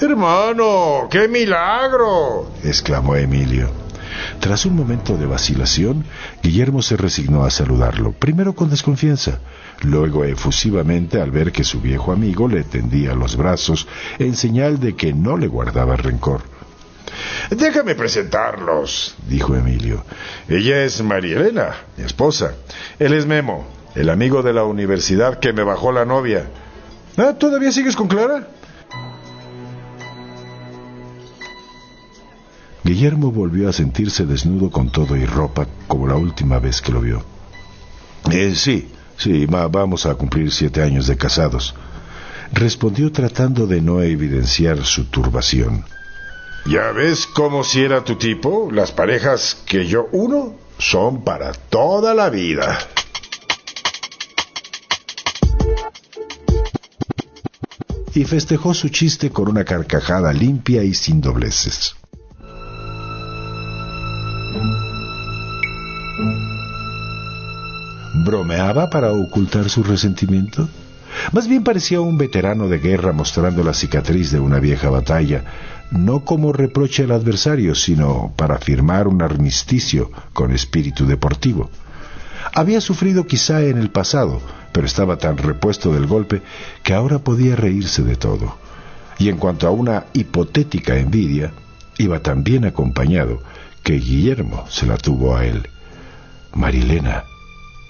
Hermano, 0.00 1.08
qué 1.10 1.28
milagro, 1.28 2.50
exclamó 2.64 3.14
Emilio. 3.16 3.70
Tras 4.40 4.66
un 4.66 4.76
momento 4.76 5.16
de 5.16 5.26
vacilación, 5.26 6.04
Guillermo 6.42 6.82
se 6.82 6.96
resignó 6.96 7.44
a 7.44 7.50
saludarlo, 7.50 8.12
primero 8.12 8.54
con 8.54 8.70
desconfianza, 8.70 9.38
luego 9.82 10.24
efusivamente 10.24 11.20
al 11.20 11.30
ver 11.30 11.52
que 11.52 11.64
su 11.64 11.80
viejo 11.80 12.12
amigo 12.12 12.48
le 12.48 12.64
tendía 12.64 13.14
los 13.14 13.36
brazos 13.36 13.86
en 14.18 14.34
señal 14.34 14.80
de 14.80 14.96
que 14.96 15.12
no 15.12 15.36
le 15.36 15.46
guardaba 15.46 15.96
rencor. 15.96 16.42
Déjame 17.50 17.94
presentarlos, 17.94 19.14
dijo 19.28 19.54
Emilio. 19.54 20.04
Ella 20.48 20.84
es 20.84 21.02
María 21.02 21.36
Elena, 21.36 21.76
mi 21.96 22.04
esposa. 22.04 22.54
Él 22.98 23.12
es 23.12 23.26
Memo, 23.26 23.66
el 23.94 24.10
amigo 24.10 24.42
de 24.42 24.52
la 24.52 24.64
universidad 24.64 25.38
que 25.38 25.52
me 25.52 25.62
bajó 25.62 25.92
la 25.92 26.04
novia. 26.04 26.46
¿Ah, 27.16 27.34
¿Todavía 27.38 27.70
sigues 27.70 27.94
con 27.94 28.08
Clara? 28.08 28.48
Guillermo 32.84 33.32
volvió 33.32 33.70
a 33.70 33.72
sentirse 33.72 34.26
desnudo 34.26 34.70
con 34.70 34.90
todo 34.90 35.16
y 35.16 35.24
ropa 35.24 35.66
como 35.88 36.06
la 36.06 36.16
última 36.16 36.58
vez 36.58 36.82
que 36.82 36.92
lo 36.92 37.00
vio. 37.00 37.24
Eh, 38.30 38.54
sí, 38.54 38.90
sí, 39.16 39.46
vamos 39.46 40.04
a 40.04 40.14
cumplir 40.16 40.52
siete 40.52 40.82
años 40.82 41.06
de 41.06 41.16
casados, 41.16 41.74
respondió 42.52 43.10
tratando 43.10 43.66
de 43.66 43.80
no 43.80 44.02
evidenciar 44.02 44.84
su 44.84 45.06
turbación. 45.06 45.84
¿Ya 46.66 46.92
ves 46.92 47.26
cómo 47.26 47.64
si 47.64 47.80
era 47.80 48.04
tu 48.04 48.16
tipo? 48.16 48.70
Las 48.70 48.92
parejas 48.92 49.56
que 49.66 49.86
yo 49.86 50.08
uno 50.12 50.54
son 50.78 51.24
para 51.24 51.52
toda 51.52 52.14
la 52.14 52.28
vida. 52.28 52.78
Y 58.14 58.24
festejó 58.24 58.74
su 58.74 58.90
chiste 58.90 59.30
con 59.30 59.48
una 59.48 59.64
carcajada 59.64 60.32
limpia 60.32 60.84
y 60.84 60.92
sin 60.94 61.20
dobleces. 61.20 61.96
¿Bromeaba 68.34 68.90
para 68.90 69.12
ocultar 69.12 69.70
su 69.70 69.84
resentimiento? 69.84 70.68
Más 71.30 71.46
bien 71.46 71.62
parecía 71.62 72.00
un 72.00 72.18
veterano 72.18 72.66
de 72.66 72.80
guerra 72.80 73.12
mostrando 73.12 73.62
la 73.62 73.72
cicatriz 73.72 74.32
de 74.32 74.40
una 74.40 74.58
vieja 74.58 74.90
batalla, 74.90 75.44
no 75.92 76.24
como 76.24 76.52
reproche 76.52 77.04
al 77.04 77.12
adversario, 77.12 77.76
sino 77.76 78.32
para 78.34 78.58
firmar 78.58 79.06
un 79.06 79.22
armisticio 79.22 80.10
con 80.32 80.50
espíritu 80.50 81.06
deportivo. 81.06 81.70
Había 82.52 82.80
sufrido 82.80 83.24
quizá 83.24 83.62
en 83.62 83.78
el 83.78 83.90
pasado, 83.90 84.42
pero 84.72 84.88
estaba 84.88 85.16
tan 85.16 85.38
repuesto 85.38 85.92
del 85.92 86.08
golpe 86.08 86.42
que 86.82 86.92
ahora 86.92 87.20
podía 87.20 87.54
reírse 87.54 88.02
de 88.02 88.16
todo. 88.16 88.56
Y 89.16 89.28
en 89.28 89.36
cuanto 89.36 89.68
a 89.68 89.70
una 89.70 90.06
hipotética 90.12 90.96
envidia, 90.96 91.52
iba 91.98 92.18
tan 92.18 92.42
bien 92.42 92.64
acompañado 92.64 93.40
que 93.84 94.00
Guillermo 94.00 94.64
se 94.68 94.86
la 94.86 94.96
tuvo 94.96 95.36
a 95.36 95.46
él. 95.46 95.68
Marilena 96.52 97.22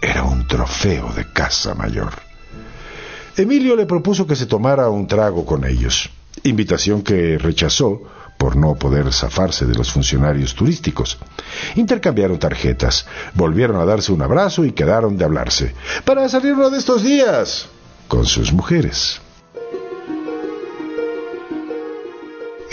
era 0.04 0.23
un 0.23 0.46
trofeo 0.46 1.12
de 1.14 1.25
casa 1.32 1.75
mayor. 1.75 2.12
Emilio 3.37 3.75
le 3.75 3.87
propuso 3.87 4.26
que 4.26 4.37
se 4.37 4.44
tomara 4.44 4.90
un 4.90 5.06
trago 5.06 5.46
con 5.46 5.64
ellos, 5.64 6.11
invitación 6.42 7.02
que 7.02 7.38
rechazó 7.38 8.02
por 8.37 8.54
no 8.54 8.75
poder 8.75 9.11
zafarse 9.12 9.64
de 9.64 9.75
los 9.75 9.90
funcionarios 9.90 10.54
turísticos. 10.54 11.16
Intercambiaron 11.76 12.38
tarjetas, 12.38 13.06
volvieron 13.32 13.80
a 13.80 13.87
darse 13.87 14.12
un 14.12 14.20
abrazo 14.20 14.66
y 14.66 14.73
quedaron 14.73 15.16
de 15.16 15.25
hablarse, 15.25 15.75
para 16.04 16.28
salir 16.28 16.52
uno 16.52 16.68
de 16.68 16.78
estos 16.78 17.02
días 17.02 17.68
con 18.06 18.26
sus 18.26 18.52
mujeres. 18.52 19.23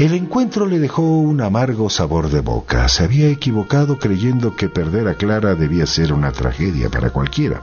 El 0.01 0.15
encuentro 0.15 0.65
le 0.65 0.79
dejó 0.79 1.03
un 1.03 1.41
amargo 1.41 1.87
sabor 1.87 2.31
de 2.31 2.41
boca. 2.41 2.89
Se 2.89 3.03
había 3.03 3.27
equivocado 3.27 3.99
creyendo 3.99 4.55
que 4.55 4.67
perder 4.67 5.07
a 5.07 5.13
Clara 5.13 5.53
debía 5.53 5.85
ser 5.85 6.11
una 6.11 6.31
tragedia 6.31 6.89
para 6.89 7.11
cualquiera. 7.11 7.61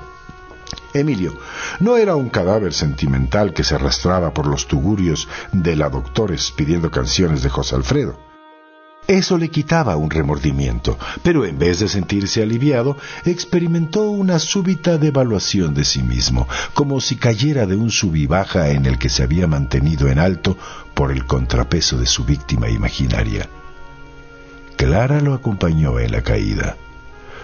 Emilio 0.94 1.36
no 1.80 1.96
era 1.96 2.14
un 2.14 2.28
cadáver 2.28 2.72
sentimental 2.72 3.52
que 3.52 3.64
se 3.64 3.74
arrastraba 3.74 4.32
por 4.34 4.46
los 4.46 4.68
tugurios 4.68 5.26
de 5.50 5.74
la 5.74 5.88
Doctores 5.88 6.52
pidiendo 6.52 6.92
canciones 6.92 7.42
de 7.42 7.48
José 7.48 7.74
Alfredo. 7.74 8.28
Eso 9.08 9.38
le 9.38 9.48
quitaba 9.48 9.96
un 9.96 10.10
remordimiento, 10.10 10.98
pero 11.22 11.46
en 11.46 11.58
vez 11.58 11.78
de 11.80 11.88
sentirse 11.88 12.42
aliviado, 12.42 12.98
experimentó 13.24 14.10
una 14.10 14.38
súbita 14.38 14.98
devaluación 14.98 15.72
de 15.72 15.86
sí 15.86 16.02
mismo, 16.02 16.46
como 16.74 17.00
si 17.00 17.16
cayera 17.16 17.64
de 17.64 17.74
un 17.74 17.90
sub 17.90 18.14
y 18.16 18.26
baja 18.26 18.68
en 18.68 18.84
el 18.84 18.98
que 18.98 19.08
se 19.08 19.22
había 19.22 19.46
mantenido 19.46 20.08
en 20.08 20.18
alto 20.18 20.58
por 20.98 21.12
el 21.12 21.26
contrapeso 21.26 21.96
de 21.96 22.06
su 22.06 22.24
víctima 22.24 22.68
imaginaria. 22.68 23.48
Clara 24.74 25.20
lo 25.20 25.32
acompañó 25.32 26.00
en 26.00 26.10
la 26.10 26.22
caída. 26.22 26.76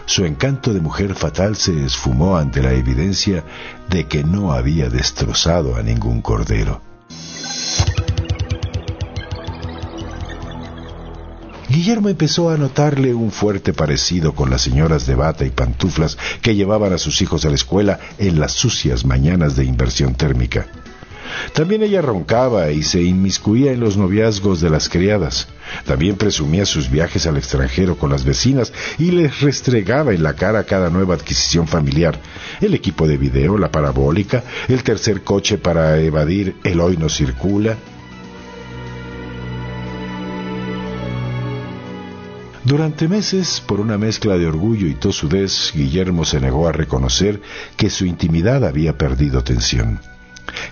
Su 0.07 0.25
encanto 0.25 0.75
de 0.75 0.81
mujer 0.81 1.15
fatal 1.15 1.55
se 1.55 1.85
esfumó 1.85 2.37
ante 2.37 2.61
la 2.61 2.73
evidencia 2.73 3.45
de 3.89 4.09
que 4.09 4.25
no 4.25 4.53
había 4.53 4.91
destrozado 4.91 5.77
a 5.77 5.85
ningún 5.85 6.21
cordero. 6.21 6.81
Guillermo 11.69 12.09
empezó 12.09 12.51
a 12.51 12.57
notarle 12.57 13.15
un 13.15 13.31
fuerte 13.31 13.73
parecido 13.73 14.35
con 14.35 14.51
las 14.51 14.63
señoras 14.63 15.07
de 15.07 15.15
bata 15.15 15.45
y 15.45 15.51
pantuflas 15.51 16.19
que 16.43 16.57
llevaban 16.57 16.93
a 16.93 16.99
sus 16.99 17.23
hijos 17.23 17.45
a 17.45 17.51
la 17.51 17.55
escuela 17.55 18.01
en 18.19 18.41
las 18.41 18.51
sucias 18.51 19.05
mañanas 19.05 19.55
de 19.55 19.65
inversión 19.65 20.17
térmica. 20.17 20.67
También 21.53 21.83
ella 21.83 22.03
roncaba 22.03 22.71
y 22.71 22.83
se 22.83 23.03
inmiscuía 23.03 23.73
en 23.73 23.81
los 23.81 23.97
noviazgos 23.97 24.61
de 24.61 24.71
las 24.71 24.89
criadas. 24.89 25.49
También 25.87 26.17
presumía 26.17 26.67
sus 26.67 26.91
viajes 26.91 27.27
al 27.27 27.37
extranjero 27.37 27.97
con 27.97 28.11
las 28.11 28.25
vecinas 28.25 28.73
y 28.99 29.11
les 29.11 29.41
restregaba 29.41 30.13
en 30.13 30.23
la 30.23 30.35
cara 30.35 30.65
cada 30.65 30.91
nueva 30.91 31.15
adquisición 31.15 31.67
familiar. 31.67 32.19
El 32.61 32.75
equipo 32.75 33.07
de 33.07 33.17
video, 33.17 33.59
la 33.59 33.71
parabólica, 33.71 34.43
el 34.69 34.83
tercer 34.83 35.23
coche 35.23 35.59
para 35.59 36.01
evadir 36.01 36.57
el 36.65 36.81
hoy 36.81 36.97
no 36.97 37.09
circula, 37.09 37.77
Durante 42.65 43.09
meses, 43.09 43.63
por 43.67 43.79
una 43.79 43.99
mezcla 43.99 44.39
de 44.39 44.47
orgullo 44.47 44.87
y 44.87 44.95
tosudez, 44.95 45.73
Guillermo 45.75 46.25
se 46.25 46.41
negó 46.41 46.67
a 46.67 46.73
reconocer 46.73 47.43
que 47.77 47.91
su 47.91 48.07
intimidad 48.07 48.65
había 48.65 48.97
perdido 48.97 49.45
tensión. 49.45 50.01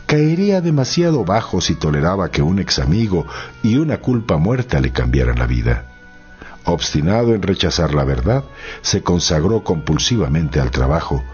Caería 0.06 0.60
demasiado 0.60 1.24
bajo 1.24 1.60
si 1.60 1.74
toleraba 1.74 2.30
que 2.30 2.42
un 2.42 2.58
ex 2.58 2.78
amigo 2.78 3.26
y 3.62 3.76
una 3.76 3.98
culpa 3.98 4.36
muerta 4.36 4.80
le 4.80 4.92
cambiaran 4.92 5.38
la 5.38 5.46
vida. 5.46 5.86
obstinado 6.64 7.34
en 7.34 7.42
rechazar 7.42 7.92
la 7.92 8.04
verdad, 8.04 8.44
se 8.82 9.02
consagró 9.02 9.64
compulsivamente 9.64 10.60
al 10.60 10.70
trabajo. 10.70 11.24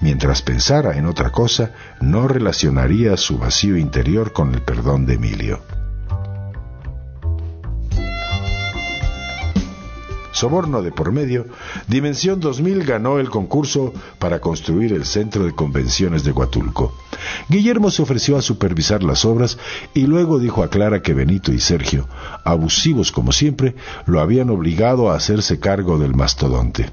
Mientras 0.00 0.42
pensara 0.42 0.96
en 0.96 1.06
otra 1.06 1.30
cosa, 1.30 1.72
no 2.00 2.26
relacionaría 2.28 3.16
su 3.16 3.38
vacío 3.38 3.76
interior 3.76 4.32
con 4.32 4.54
el 4.54 4.62
perdón 4.62 5.06
de 5.06 5.14
Emilio. 5.14 5.60
Soborno 10.38 10.82
de 10.82 10.92
por 10.92 11.12
medio, 11.12 11.46
Dimensión 11.88 12.40
2000 12.40 12.84
ganó 12.84 13.18
el 13.18 13.28
concurso 13.28 13.92
para 14.18 14.40
construir 14.40 14.92
el 14.92 15.04
centro 15.04 15.44
de 15.44 15.52
convenciones 15.54 16.24
de 16.24 16.32
Huatulco. 16.32 16.94
Guillermo 17.48 17.90
se 17.90 18.02
ofreció 18.02 18.36
a 18.36 18.42
supervisar 18.42 19.02
las 19.02 19.24
obras 19.24 19.58
y 19.94 20.02
luego 20.02 20.38
dijo 20.38 20.62
a 20.62 20.70
Clara 20.70 21.02
que 21.02 21.14
Benito 21.14 21.52
y 21.52 21.60
Sergio, 21.60 22.08
abusivos 22.44 23.10
como 23.10 23.32
siempre, 23.32 23.74
lo 24.06 24.20
habían 24.20 24.50
obligado 24.50 25.10
a 25.10 25.16
hacerse 25.16 25.58
cargo 25.58 25.98
del 25.98 26.14
mastodonte 26.14 26.92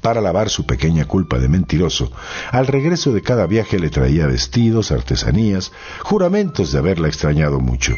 para 0.00 0.20
lavar 0.20 0.50
su 0.50 0.66
pequeña 0.66 1.04
culpa 1.04 1.40
de 1.40 1.48
mentiroso, 1.48 2.12
al 2.52 2.68
regreso 2.68 3.12
de 3.12 3.22
cada 3.22 3.44
viaje 3.48 3.80
le 3.80 3.90
traía 3.90 4.28
vestidos, 4.28 4.92
artesanías, 4.92 5.72
juramentos 6.04 6.70
de 6.70 6.78
haberla 6.78 7.08
extrañado 7.08 7.58
mucho. 7.58 7.92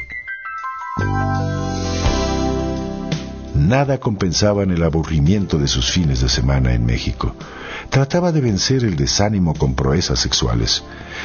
Nada 3.58 3.98
compensaba 3.98 4.62
en 4.62 4.70
el 4.70 4.84
aburrimiento 4.84 5.58
de 5.58 5.66
sus 5.66 5.90
fines 5.90 6.20
de 6.20 6.28
semana 6.28 6.74
en 6.74 6.86
México. 6.86 7.34
Trataba 7.90 8.30
de 8.30 8.40
vencer 8.40 8.84
el 8.84 8.94
desánimo 8.94 9.52
con 9.52 9.74
proezas 9.74 10.20
sexuales, 10.20 10.84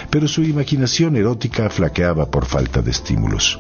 pero 0.10 0.28
su 0.28 0.42
imaginación 0.42 1.16
erótica 1.16 1.70
flaqueaba 1.70 2.32
por 2.32 2.46
falta 2.46 2.82
de 2.82 2.90
estímulos. 2.90 3.60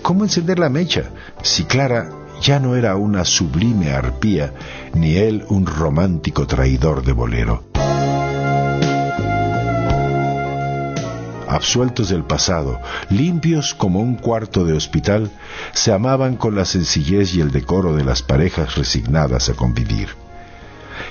¿Cómo 0.00 0.24
encender 0.24 0.58
la 0.58 0.70
mecha 0.70 1.10
si 1.42 1.64
Clara 1.64 2.08
ya 2.40 2.58
no 2.58 2.76
era 2.76 2.96
una 2.96 3.26
sublime 3.26 3.92
arpía, 3.92 4.54
ni 4.94 5.16
él 5.16 5.44
un 5.50 5.66
romántico 5.66 6.46
traidor 6.46 7.04
de 7.04 7.12
bolero? 7.12 7.64
Absueltos 11.54 12.08
del 12.08 12.24
pasado, 12.24 12.80
limpios 13.10 13.74
como 13.74 14.00
un 14.00 14.16
cuarto 14.16 14.64
de 14.64 14.72
hospital, 14.72 15.30
se 15.72 15.92
amaban 15.92 16.36
con 16.36 16.54
la 16.54 16.64
sencillez 16.64 17.34
y 17.34 17.40
el 17.40 17.50
decoro 17.50 17.94
de 17.94 18.04
las 18.04 18.22
parejas 18.22 18.74
resignadas 18.76 19.48
a 19.48 19.54
convivir. 19.54 20.08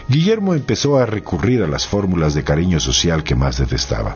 Guillermo 0.07 0.53
empezó 0.53 0.97
a 0.97 1.05
recurrir 1.05 1.63
a 1.63 1.67
las 1.67 1.87
fórmulas 1.87 2.33
de 2.33 2.43
cariño 2.43 2.79
social 2.79 3.23
que 3.23 3.35
más 3.35 3.57
detestaba. 3.57 4.15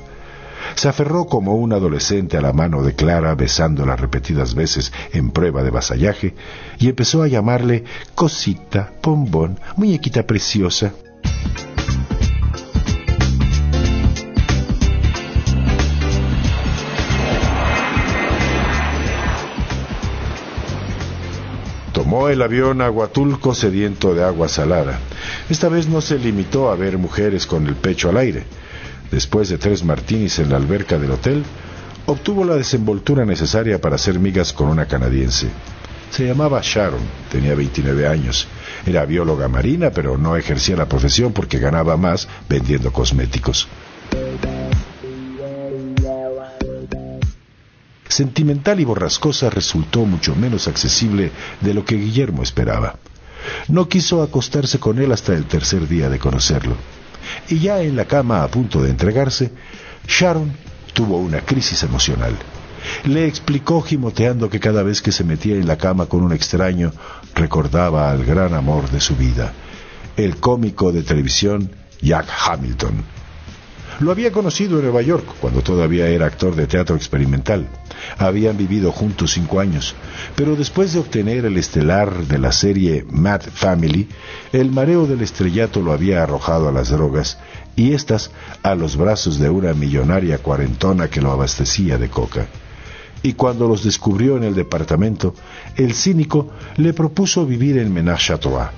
Se 0.76 0.90
aferró 0.90 1.26
como 1.26 1.56
un 1.56 1.74
adolescente 1.74 2.38
a 2.38 2.42
la 2.42 2.52
mano 2.52 2.82
de 2.82 2.96
Clara, 2.96 3.36
besándola 3.36 3.96
repetidas 3.96 4.56
veces 4.56 4.92
en 5.14 5.32
prueba 5.32 5.64
de 5.64 5.70
vasallaje, 5.70 6.36
y 6.80 6.90
empezó 6.90 7.22
a 7.22 7.28
llamarle 7.28 7.84
cosita, 8.16 8.92
bombón, 9.02 9.60
muñequita 9.76 10.24
preciosa. 10.24 10.94
El 22.30 22.42
avión 22.42 22.82
a 22.82 22.90
Huatulco 22.90 23.54
sediento 23.54 24.14
de 24.16 24.24
agua 24.24 24.50
salada. 24.50 25.00
Esta 25.50 25.70
vez 25.70 25.88
no 25.88 26.02
se 26.02 26.18
limitó 26.18 26.70
a 26.70 26.76
ver 26.76 26.98
mujeres 26.98 27.46
con 27.46 27.68
el 27.68 27.76
pecho 27.76 28.10
al 28.10 28.18
aire. 28.18 28.44
Después 29.12 29.50
de 29.50 29.58
tres 29.58 29.84
martinis 29.84 30.40
en 30.40 30.50
la 30.50 30.58
alberca 30.58 30.98
del 30.98 31.12
hotel, 31.12 31.44
obtuvo 32.06 32.44
la 32.44 32.56
desenvoltura 32.56 33.26
necesaria 33.26 33.80
para 33.80 33.96
hacer 33.96 34.20
migas 34.20 34.54
con 34.54 34.68
una 34.70 34.88
canadiense. 34.88 35.48
Se 36.10 36.26
llamaba 36.26 36.62
Sharon, 36.64 37.02
tenía 37.32 37.56
29 37.56 38.08
años. 38.08 38.48
Era 38.86 39.06
bióloga 39.06 39.48
marina, 39.48 39.92
pero 39.92 40.18
no 40.18 40.36
ejercía 40.36 40.76
la 40.76 40.88
profesión 40.88 41.34
porque 41.34 41.60
ganaba 41.60 41.98
más 41.98 42.28
vendiendo 42.50 42.92
cosméticos. 42.92 43.68
Sentimental 48.08 48.80
y 48.80 48.86
borrascosa 48.86 49.50
resultó 49.50 50.06
mucho 50.06 50.36
menos 50.36 50.68
accesible 50.68 51.32
de 51.62 51.74
lo 51.74 51.86
que 51.86 51.96
Guillermo 51.96 52.44
esperaba. 52.44 52.96
No 53.68 53.88
quiso 53.88 54.22
acostarse 54.22 54.80
con 54.80 55.00
él 55.00 55.12
hasta 55.12 55.34
el 55.34 55.46
tercer 55.46 55.88
día 55.88 56.10
de 56.10 56.20
conocerlo. 56.20 56.76
Y 57.50 57.60
ya 57.60 57.82
en 57.82 57.96
la 57.96 58.06
cama 58.06 58.44
a 58.44 58.48
punto 58.48 58.82
de 58.82 58.90
entregarse, 58.90 59.52
Sharon 60.08 60.54
tuvo 60.94 61.18
una 61.18 61.42
crisis 61.42 61.84
emocional. 61.84 62.36
Le 63.06 63.26
explicó 63.28 63.82
gimoteando 63.82 64.50
que 64.50 64.60
cada 64.60 64.84
vez 64.84 65.02
que 65.02 65.12
se 65.12 65.24
metía 65.24 65.56
en 65.56 65.68
la 65.68 65.78
cama 65.78 66.06
con 66.06 66.22
un 66.22 66.34
extraño 66.34 66.92
recordaba 67.34 68.12
al 68.12 68.24
gran 68.24 68.54
amor 68.54 68.90
de 68.92 69.02
su 69.02 69.16
vida, 69.16 69.54
el 70.16 70.38
cómico 70.38 70.92
de 70.92 71.02
televisión 71.02 71.72
Jack 72.02 72.28
Hamilton. 72.48 73.04
Lo 74.00 74.12
había 74.12 74.32
conocido 74.32 74.78
en 74.78 74.84
Nueva 74.84 75.02
York 75.02 75.26
cuando 75.40 75.62
todavía 75.62 76.08
era 76.08 76.26
actor 76.26 76.56
de 76.56 76.68
teatro 76.68 76.98
experimental. 76.98 77.68
Habían 78.18 78.58
vivido 78.58 78.92
juntos 78.92 79.32
cinco 79.32 79.62
años, 79.62 79.96
pero 80.36 80.58
después 80.58 80.92
de 80.92 81.00
obtener 81.00 81.46
el 81.46 81.56
estelar 81.58 82.26
de 82.26 82.38
la 82.38 82.52
serie 82.52 83.06
Mad 83.10 83.42
Family, 83.54 84.10
el 84.52 84.72
mareo 84.72 85.08
del 85.08 85.22
estrellato 85.22 85.82
lo 85.82 85.94
había 85.94 86.24
arrojado 86.24 86.68
a 86.68 86.74
las 86.74 86.90
drogas 86.90 87.38
y 87.78 87.94
éstas 87.94 88.32
a 88.64 88.76
los 88.76 88.98
brazos 88.98 89.40
de 89.40 89.50
una 89.50 89.74
millonaria 89.74 90.40
cuarentona 90.40 91.10
que 91.10 91.22
lo 91.22 91.32
abastecía 91.32 91.98
de 91.98 92.10
coca. 92.10 92.48
Y 93.24 93.34
cuando 93.34 93.68
los 93.68 93.86
descubrió 93.86 94.36
en 94.36 94.44
el 94.44 94.56
departamento, 94.56 95.34
el 95.78 95.94
cínico 95.94 96.50
le 96.76 96.94
propuso 96.94 97.46
vivir 97.46 97.78
en 97.78 97.94
Menage 97.94 98.34
à. 98.34 98.72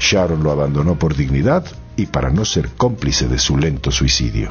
Sharon 0.00 0.42
lo 0.42 0.50
abandonó 0.50 0.98
por 0.98 1.14
dignidad 1.14 1.66
y 1.98 2.06
para 2.06 2.30
no 2.30 2.44
ser 2.44 2.70
cómplice 2.76 3.26
de 3.26 3.38
su 3.38 3.58
lento 3.58 3.90
suicidio. 3.90 4.50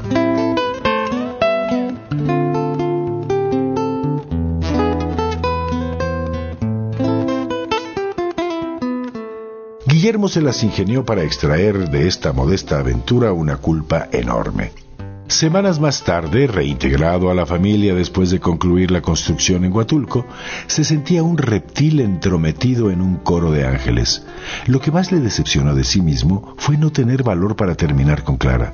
Guillermo 9.85 10.27
se 10.27 10.41
las 10.41 10.61
ingenió 10.61 11.05
para 11.05 11.23
extraer 11.23 11.89
de 11.89 12.07
esta 12.07 12.33
modesta 12.33 12.79
aventura 12.79 13.31
una 13.31 13.57
culpa 13.57 14.09
enorme. 14.11 14.86
Semanas 15.27 15.79
más 15.81 16.05
tarde, 16.05 16.47
reintegrado 16.47 17.29
a 17.29 17.35
la 17.35 17.45
familia 17.45 17.93
después 17.93 18.31
de 18.31 18.39
concluir 18.39 18.91
la 18.91 19.01
construcción 19.01 19.65
en 19.65 19.73
Huatulco, 19.73 20.25
se 20.67 20.85
sentía 20.85 21.21
un 21.21 21.37
reptil 21.37 21.99
entrometido 21.99 22.91
en 22.91 23.01
un 23.01 23.17
coro 23.17 23.51
de 23.51 23.65
ángeles. 23.65 24.23
Lo 24.67 24.79
que 24.79 24.91
más 24.91 25.11
le 25.11 25.19
decepcionó 25.19 25.75
de 25.75 25.83
sí 25.83 26.01
mismo 26.01 26.55
fue 26.57 26.77
no 26.77 26.91
tener 26.91 27.23
valor 27.23 27.57
para 27.57 27.75
terminar 27.75 28.23
con 28.23 28.37
Clara. 28.37 28.71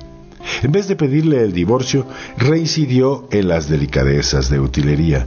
En 0.62 0.70
vez 0.70 0.86
de 0.86 0.94
pedirle 0.94 1.42
el 1.42 1.52
divorcio, 1.52 2.06
reincidió 2.36 3.26
en 3.32 3.48
las 3.48 3.68
delicadezas 3.68 4.48
de 4.48 4.60
utilería. 4.60 5.26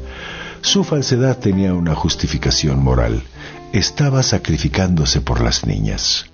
Su 0.61 0.85
falsedad 0.85 1.37
tenía 1.39 1.73
una 1.73 1.93
justificación 1.93 2.81
moral. 2.81 3.21
Estaba 3.73 4.23
sacrificándose 4.23 5.19
por 5.19 5.41
las 5.41 5.65
niñas. 5.65 6.25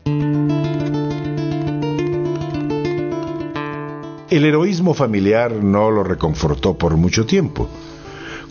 El 4.33 4.45
heroísmo 4.45 4.95
familiar 4.95 5.51
no 5.51 5.91
lo 5.91 6.03
reconfortó 6.03 6.75
por 6.75 6.97
mucho 6.97 7.27
tiempo. 7.27 7.69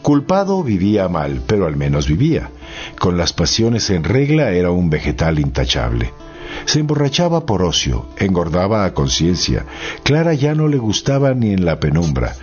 Culpado 0.00 0.62
vivía 0.62 1.08
mal, 1.08 1.42
pero 1.44 1.66
al 1.66 1.74
menos 1.74 2.06
vivía. 2.06 2.50
Con 3.00 3.16
las 3.16 3.32
pasiones 3.32 3.90
en 3.90 4.04
regla 4.04 4.52
era 4.52 4.70
un 4.70 4.90
vegetal 4.90 5.40
intachable. 5.40 6.12
Se 6.66 6.78
emborrachaba 6.78 7.46
por 7.46 7.64
ocio, 7.64 8.06
engordaba 8.16 8.84
a 8.84 8.94
conciencia. 8.94 9.66
Clara 10.04 10.34
ya 10.34 10.54
no 10.54 10.68
le 10.68 10.78
gustaba 10.78 11.34
ni 11.34 11.52
en 11.52 11.64
la 11.64 11.80
penumbra. 11.80 12.36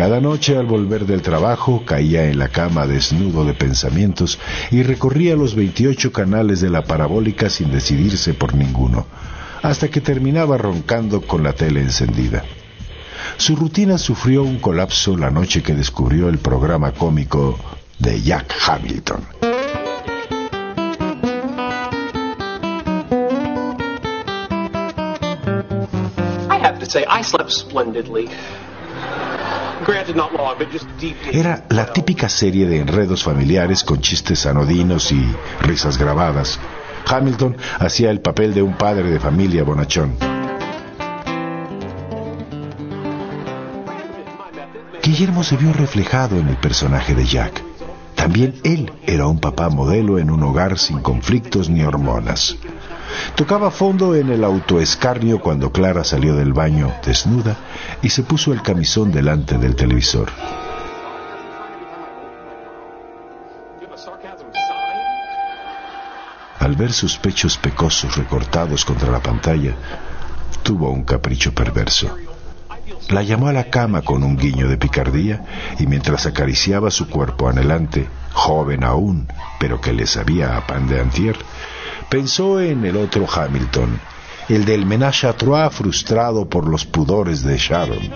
Cada 0.00 0.18
noche 0.18 0.56
al 0.56 0.64
volver 0.64 1.04
del 1.04 1.20
trabajo 1.20 1.82
caía 1.84 2.24
en 2.24 2.38
la 2.38 2.48
cama 2.48 2.86
desnudo 2.86 3.44
de 3.44 3.52
pensamientos 3.52 4.38
y 4.70 4.82
recorría 4.82 5.36
los 5.36 5.54
28 5.54 6.10
canales 6.10 6.62
de 6.62 6.70
la 6.70 6.84
parabólica 6.84 7.50
sin 7.50 7.70
decidirse 7.70 8.32
por 8.32 8.54
ninguno, 8.54 9.04
hasta 9.60 9.88
que 9.88 10.00
terminaba 10.00 10.56
roncando 10.56 11.20
con 11.20 11.42
la 11.42 11.52
tele 11.52 11.82
encendida. 11.82 12.44
Su 13.36 13.56
rutina 13.56 13.98
sufrió 13.98 14.42
un 14.42 14.58
colapso 14.58 15.18
la 15.18 15.30
noche 15.30 15.62
que 15.62 15.74
descubrió 15.74 16.30
el 16.30 16.38
programa 16.38 16.92
cómico 16.92 17.58
de 17.98 18.22
Jack 18.22 18.54
Hamilton. 18.66 19.22
I 26.48 26.56
have 26.58 26.78
to 26.78 26.86
say, 26.86 27.04
I 27.06 27.22
slept. 27.22 27.50
Era 31.32 31.64
la 31.68 31.92
típica 31.92 32.28
serie 32.28 32.66
de 32.66 32.80
enredos 32.80 33.24
familiares 33.24 33.82
con 33.84 34.00
chistes 34.00 34.46
anodinos 34.46 35.10
y 35.12 35.24
risas 35.62 35.98
grabadas. 35.98 36.58
Hamilton 37.06 37.56
hacía 37.78 38.10
el 38.10 38.20
papel 38.20 38.54
de 38.54 38.62
un 38.62 38.74
padre 38.74 39.10
de 39.10 39.18
familia 39.18 39.64
bonachón. 39.64 40.16
Guillermo 45.02 45.42
se 45.42 45.56
vio 45.56 45.72
reflejado 45.72 46.38
en 46.38 46.48
el 46.48 46.56
personaje 46.56 47.14
de 47.14 47.24
Jack. 47.24 47.62
También 48.14 48.60
él 48.64 48.92
era 49.06 49.26
un 49.26 49.40
papá 49.40 49.70
modelo 49.70 50.18
en 50.18 50.30
un 50.30 50.42
hogar 50.42 50.78
sin 50.78 51.00
conflictos 51.00 51.68
ni 51.68 51.82
hormonas. 51.82 52.56
Tocaba 53.34 53.70
fondo 53.70 54.14
en 54.14 54.30
el 54.30 54.44
autoescarnio 54.44 55.40
cuando 55.40 55.72
Clara 55.72 56.04
salió 56.04 56.34
del 56.34 56.52
baño 56.52 56.92
desnuda 57.04 57.56
y 58.02 58.10
se 58.10 58.22
puso 58.22 58.52
el 58.52 58.62
camisón 58.62 59.12
delante 59.12 59.58
del 59.58 59.76
televisor. 59.76 60.28
Al 66.58 66.76
ver 66.76 66.92
sus 66.92 67.16
pechos 67.16 67.56
pecosos 67.56 68.16
recortados 68.16 68.84
contra 68.84 69.10
la 69.10 69.20
pantalla, 69.20 69.74
tuvo 70.62 70.90
un 70.90 71.04
capricho 71.04 71.54
perverso. 71.54 72.14
La 73.08 73.22
llamó 73.22 73.48
a 73.48 73.52
la 73.52 73.70
cama 73.70 74.02
con 74.02 74.22
un 74.22 74.36
guiño 74.36 74.68
de 74.68 74.76
picardía 74.76 75.42
y 75.78 75.86
mientras 75.86 76.26
acariciaba 76.26 76.90
su 76.90 77.08
cuerpo 77.08 77.48
anhelante, 77.48 78.08
joven 78.34 78.84
aún, 78.84 79.26
pero 79.58 79.80
que 79.80 79.92
le 79.92 80.06
sabía 80.06 80.56
a 80.56 80.66
pan 80.66 80.86
de 80.86 81.00
antier, 81.00 81.36
pensó 82.10 82.60
en 82.60 82.84
el 82.84 82.96
otro 82.96 83.24
Hamilton, 83.32 84.00
el 84.48 84.64
del 84.64 84.84
menage 84.84 85.28
à 85.28 85.32
trois 85.32 85.72
frustrado 85.72 86.48
por 86.48 86.68
los 86.68 86.84
pudores 86.84 87.44
de 87.44 87.56
Sharon. 87.56 88.10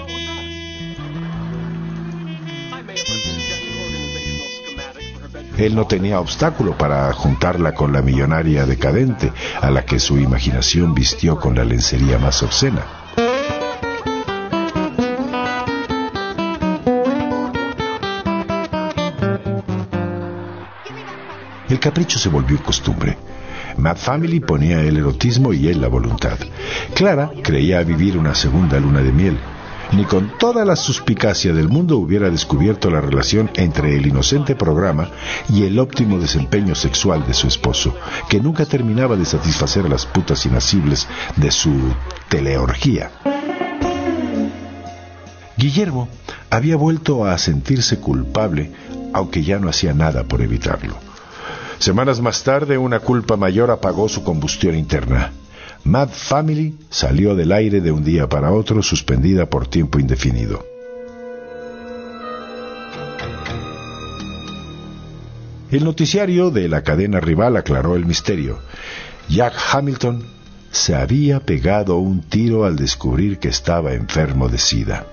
Él 5.56 5.76
no 5.76 5.86
tenía 5.86 6.18
obstáculo 6.18 6.76
para 6.76 7.12
juntarla 7.12 7.72
con 7.72 7.92
la 7.92 8.02
millonaria 8.02 8.66
decadente, 8.66 9.32
a 9.60 9.70
la 9.70 9.84
que 9.84 10.00
su 10.00 10.18
imaginación 10.18 10.92
vistió 10.92 11.38
con 11.38 11.54
la 11.54 11.64
lencería 11.64 12.18
más 12.18 12.42
obscena. 12.42 12.82
El 21.68 21.78
capricho 21.78 22.18
se 22.18 22.28
volvió 22.28 22.60
costumbre. 22.60 23.16
Mad 23.76 23.96
Family 23.96 24.40
ponía 24.40 24.80
el 24.82 24.96
erotismo 24.96 25.52
y 25.52 25.68
él 25.68 25.80
la 25.80 25.88
voluntad. 25.88 26.38
Clara 26.94 27.30
creía 27.42 27.82
vivir 27.82 28.16
una 28.16 28.34
segunda 28.34 28.78
luna 28.78 29.00
de 29.00 29.12
miel. 29.12 29.38
Ni 29.92 30.04
con 30.04 30.38
toda 30.38 30.64
la 30.64 30.76
suspicacia 30.76 31.52
del 31.52 31.68
mundo 31.68 31.98
hubiera 31.98 32.30
descubierto 32.30 32.90
la 32.90 33.00
relación 33.00 33.50
entre 33.54 33.96
el 33.96 34.06
inocente 34.06 34.56
programa 34.56 35.08
y 35.48 35.64
el 35.64 35.78
óptimo 35.78 36.18
desempeño 36.18 36.74
sexual 36.74 37.26
de 37.26 37.34
su 37.34 37.46
esposo, 37.46 37.94
que 38.28 38.40
nunca 38.40 38.64
terminaba 38.64 39.16
de 39.16 39.24
satisfacer 39.24 39.88
las 39.88 40.06
putas 40.06 40.46
inasibles 40.46 41.06
de 41.36 41.50
su 41.50 41.72
teleorgía. 42.28 43.10
Guillermo 45.56 46.08
había 46.50 46.76
vuelto 46.76 47.26
a 47.26 47.36
sentirse 47.38 47.98
culpable, 48.00 48.72
aunque 49.12 49.42
ya 49.42 49.58
no 49.58 49.68
hacía 49.68 49.92
nada 49.92 50.24
por 50.24 50.42
evitarlo. 50.42 51.13
Semanas 51.78 52.20
más 52.20 52.42
tarde, 52.42 52.78
una 52.78 53.00
culpa 53.00 53.36
mayor 53.36 53.70
apagó 53.70 54.08
su 54.08 54.22
combustión 54.22 54.74
interna. 54.74 55.32
Mad 55.84 56.08
Family 56.10 56.74
salió 56.88 57.34
del 57.34 57.52
aire 57.52 57.80
de 57.80 57.92
un 57.92 58.04
día 58.04 58.28
para 58.28 58.52
otro, 58.52 58.82
suspendida 58.82 59.46
por 59.46 59.66
tiempo 59.66 59.98
indefinido. 59.98 60.64
El 65.70 65.84
noticiario 65.84 66.50
de 66.50 66.68
la 66.68 66.82
cadena 66.82 67.20
rival 67.20 67.56
aclaró 67.56 67.96
el 67.96 68.06
misterio. 68.06 68.60
Jack 69.28 69.54
Hamilton 69.72 70.24
se 70.70 70.94
había 70.94 71.40
pegado 71.40 71.98
un 71.98 72.22
tiro 72.22 72.64
al 72.64 72.76
descubrir 72.76 73.38
que 73.38 73.48
estaba 73.48 73.92
enfermo 73.92 74.48
de 74.48 74.58
sida. 74.58 75.06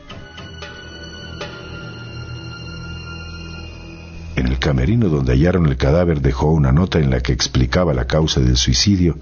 Camerino 4.61 5.09
donde 5.09 5.33
hallaron 5.33 5.65
el 5.65 5.75
cadáver 5.75 6.21
dejó 6.21 6.51
una 6.51 6.71
nota 6.71 6.99
en 6.99 7.09
la 7.09 7.19
que 7.19 7.33
explicaba 7.33 7.93
la 7.93 8.07
causa 8.07 8.39
del 8.39 8.55
suicidio 8.55 9.17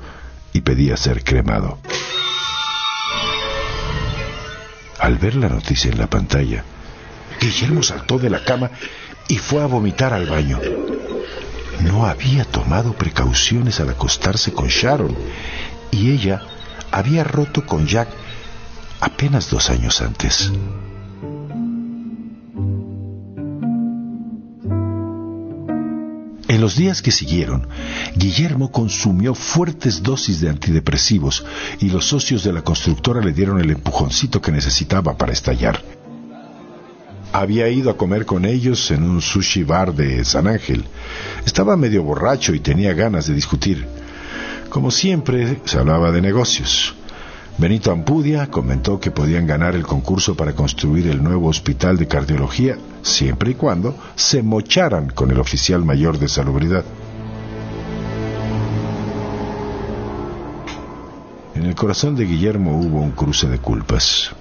y 0.53 0.61
pedía 0.61 0.95
ser 0.97 1.23
cremado. 1.23 1.79
Al 4.99 5.17
ver 5.17 5.33
la 5.35 5.49
noticia 5.49 5.89
en 5.89 5.97
la 5.97 6.07
pantalla, 6.07 6.63
Guillermo 7.41 7.81
saltó 7.81 8.19
de 8.19 8.29
la 8.29 8.43
cama 8.43 8.69
y 9.27 9.37
fue 9.37 9.63
a 9.63 9.65
vomitar 9.65 10.13
al 10.13 10.27
baño. 10.27 10.59
No 11.81 12.05
había 12.05 12.43
tomado 12.43 12.93
precauciones 12.93 13.79
al 13.79 13.89
acostarse 13.89 14.51
con 14.53 14.67
Sharon 14.67 15.15
y 15.89 16.11
ella 16.11 16.41
había 16.91 17.23
roto 17.23 17.65
con 17.65 17.87
Jack 17.87 18.09
apenas 18.99 19.49
dos 19.49 19.69
años 19.69 20.01
antes. 20.01 20.51
En 26.49 26.61
los 26.61 26.75
días 26.75 27.03
que 27.03 27.11
siguieron, 27.11 27.67
Guillermo 28.15 28.71
consumió 28.71 29.35
fuertes 29.35 30.01
dosis 30.01 30.41
de 30.41 30.49
antidepresivos 30.49 31.45
y 31.79 31.91
los 31.91 32.05
socios 32.05 32.43
de 32.43 32.51
la 32.51 32.63
constructora 32.63 33.21
le 33.21 33.33
dieron 33.33 33.61
el 33.61 33.69
empujoncito 33.69 34.41
que 34.41 34.51
necesitaba 34.51 35.15
para 35.15 35.31
estallar. 35.31 35.79
Había 37.31 37.69
ido 37.69 37.91
a 37.91 37.97
comer 37.97 38.25
con 38.25 38.45
ellos 38.45 38.89
en 38.89 39.03
un 39.03 39.21
sushi 39.21 39.61
bar 39.61 39.93
de 39.93 40.25
San 40.25 40.47
Ángel. 40.47 40.85
Estaba 41.45 41.77
medio 41.77 42.01
borracho 42.01 42.55
y 42.55 42.59
tenía 42.59 42.93
ganas 42.93 43.27
de 43.27 43.35
discutir. 43.35 43.85
Como 44.71 44.89
siempre, 44.89 45.59
se 45.65 45.77
hablaba 45.77 46.11
de 46.11 46.21
negocios. 46.21 46.95
Benito 47.59 47.91
Ampudia 47.91 48.47
comentó 48.47 49.01
que 49.01 49.11
podían 49.11 49.45
ganar 49.45 49.75
el 49.75 49.85
concurso 49.85 50.33
para 50.33 50.53
construir 50.53 51.07
el 51.07 51.21
nuevo 51.21 51.49
hospital 51.49 51.97
de 51.97 52.07
cardiología 52.07 52.77
siempre 53.01 53.51
y 53.51 53.55
cuando 53.55 53.97
se 54.15 54.41
mocharan 54.41 55.09
con 55.09 55.29
el 55.29 55.41
oficial 55.41 55.83
mayor 55.83 56.17
de 56.17 56.29
salubridad. 56.29 56.85
En 61.53 61.65
el 61.65 61.75
corazón 61.75 62.15
de 62.15 62.23
Guillermo 62.23 62.79
hubo 62.79 63.01
un 63.01 63.11
cruce 63.11 63.49
de 63.49 63.57
culpas. 63.57 64.31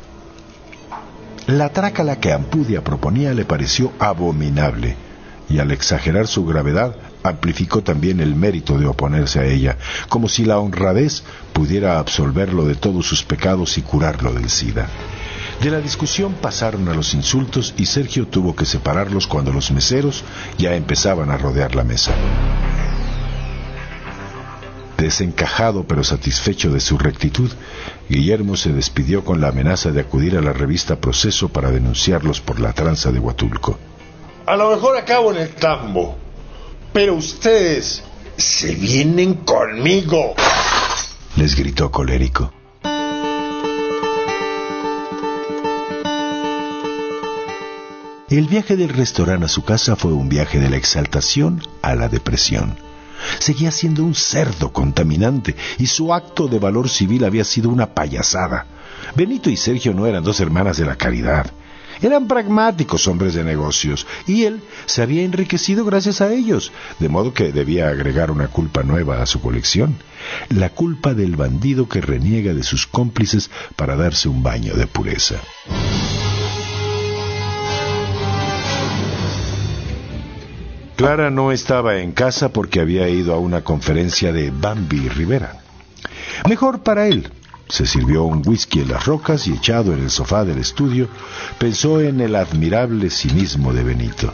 La 1.48 1.70
trácala 1.70 2.20
que 2.20 2.32
Ampudia 2.32 2.84
proponía 2.84 3.34
le 3.34 3.44
pareció 3.44 3.90
abominable 3.98 5.07
y 5.48 5.58
al 5.58 5.70
exagerar 5.70 6.26
su 6.26 6.44
gravedad 6.44 6.94
amplificó 7.22 7.82
también 7.82 8.20
el 8.20 8.34
mérito 8.34 8.78
de 8.78 8.86
oponerse 8.86 9.40
a 9.40 9.44
ella, 9.46 9.76
como 10.08 10.28
si 10.28 10.44
la 10.44 10.58
honradez 10.58 11.22
pudiera 11.52 11.98
absolverlo 11.98 12.64
de 12.64 12.74
todos 12.74 13.06
sus 13.06 13.22
pecados 13.22 13.78
y 13.78 13.82
curarlo 13.82 14.32
del 14.32 14.50
SIDA. 14.50 14.88
De 15.62 15.70
la 15.70 15.80
discusión 15.80 16.34
pasaron 16.34 16.88
a 16.88 16.94
los 16.94 17.14
insultos 17.14 17.74
y 17.76 17.86
Sergio 17.86 18.28
tuvo 18.28 18.54
que 18.54 18.64
separarlos 18.64 19.26
cuando 19.26 19.52
los 19.52 19.72
meseros 19.72 20.22
ya 20.56 20.74
empezaban 20.74 21.30
a 21.30 21.36
rodear 21.36 21.74
la 21.74 21.82
mesa. 21.82 22.12
Desencajado 24.96 25.84
pero 25.84 26.04
satisfecho 26.04 26.72
de 26.72 26.80
su 26.80 26.98
rectitud, 26.98 27.50
Guillermo 28.08 28.56
se 28.56 28.72
despidió 28.72 29.24
con 29.24 29.40
la 29.40 29.48
amenaza 29.48 29.90
de 29.90 30.00
acudir 30.00 30.36
a 30.36 30.40
la 30.40 30.52
revista 30.52 30.96
Proceso 31.00 31.48
para 31.48 31.70
denunciarlos 31.70 32.40
por 32.40 32.60
la 32.60 32.72
tranza 32.72 33.10
de 33.12 33.18
Huatulco. 33.18 33.78
A 34.48 34.56
lo 34.56 34.70
mejor 34.70 34.96
acabo 34.96 35.30
en 35.30 35.42
el 35.42 35.50
tambo, 35.50 36.16
pero 36.94 37.16
ustedes 37.16 38.02
se 38.38 38.74
vienen 38.74 39.34
conmigo. 39.34 40.34
Les 41.36 41.54
gritó 41.54 41.90
colérico. 41.90 42.50
El 48.30 48.46
viaje 48.46 48.78
del 48.78 48.88
restaurante 48.88 49.44
a 49.44 49.48
su 49.48 49.64
casa 49.64 49.96
fue 49.96 50.14
un 50.14 50.30
viaje 50.30 50.58
de 50.58 50.70
la 50.70 50.78
exaltación 50.78 51.62
a 51.82 51.94
la 51.94 52.08
depresión. 52.08 52.78
Seguía 53.40 53.70
siendo 53.70 54.02
un 54.02 54.14
cerdo 54.14 54.72
contaminante 54.72 55.56
y 55.76 55.88
su 55.88 56.14
acto 56.14 56.48
de 56.48 56.58
valor 56.58 56.88
civil 56.88 57.26
había 57.26 57.44
sido 57.44 57.68
una 57.68 57.92
payasada. 57.92 58.64
Benito 59.14 59.50
y 59.50 59.58
Sergio 59.58 59.92
no 59.92 60.06
eran 60.06 60.24
dos 60.24 60.40
hermanas 60.40 60.78
de 60.78 60.86
la 60.86 60.96
caridad. 60.96 61.52
Eran 62.02 62.28
pragmáticos 62.28 63.06
hombres 63.08 63.34
de 63.34 63.44
negocios 63.44 64.06
y 64.26 64.44
él 64.44 64.62
se 64.86 65.02
había 65.02 65.22
enriquecido 65.22 65.84
gracias 65.84 66.20
a 66.20 66.32
ellos, 66.32 66.72
de 66.98 67.08
modo 67.08 67.34
que 67.34 67.52
debía 67.52 67.88
agregar 67.88 68.30
una 68.30 68.48
culpa 68.48 68.82
nueva 68.82 69.22
a 69.22 69.26
su 69.26 69.40
colección, 69.40 69.96
la 70.48 70.70
culpa 70.70 71.14
del 71.14 71.36
bandido 71.36 71.88
que 71.88 72.00
reniega 72.00 72.54
de 72.54 72.62
sus 72.62 72.86
cómplices 72.86 73.50
para 73.76 73.96
darse 73.96 74.28
un 74.28 74.42
baño 74.42 74.74
de 74.74 74.86
pureza. 74.86 75.36
Clara 80.98 81.30
no 81.30 81.52
estaba 81.52 81.98
en 81.98 82.10
casa 82.10 82.52
porque 82.52 82.80
había 82.80 83.08
ido 83.08 83.32
a 83.32 83.38
una 83.38 83.62
conferencia 83.62 84.32
de 84.32 84.50
Bambi 84.50 85.08
Rivera. 85.08 85.60
Mejor 86.48 86.82
para 86.82 87.06
él, 87.06 87.30
se 87.68 87.86
sirvió 87.86 88.24
un 88.24 88.42
whisky 88.46 88.80
en 88.80 88.88
las 88.88 89.04
rocas 89.04 89.46
y 89.46 89.52
echado 89.52 89.92
en 89.92 90.00
el 90.00 90.10
sofá 90.10 90.44
del 90.44 90.58
estudio, 90.58 91.08
pensó 91.58 92.00
en 92.00 92.20
el 92.20 92.34
admirable 92.34 93.10
cinismo 93.10 93.72
de 93.72 93.84
Benito. 93.84 94.32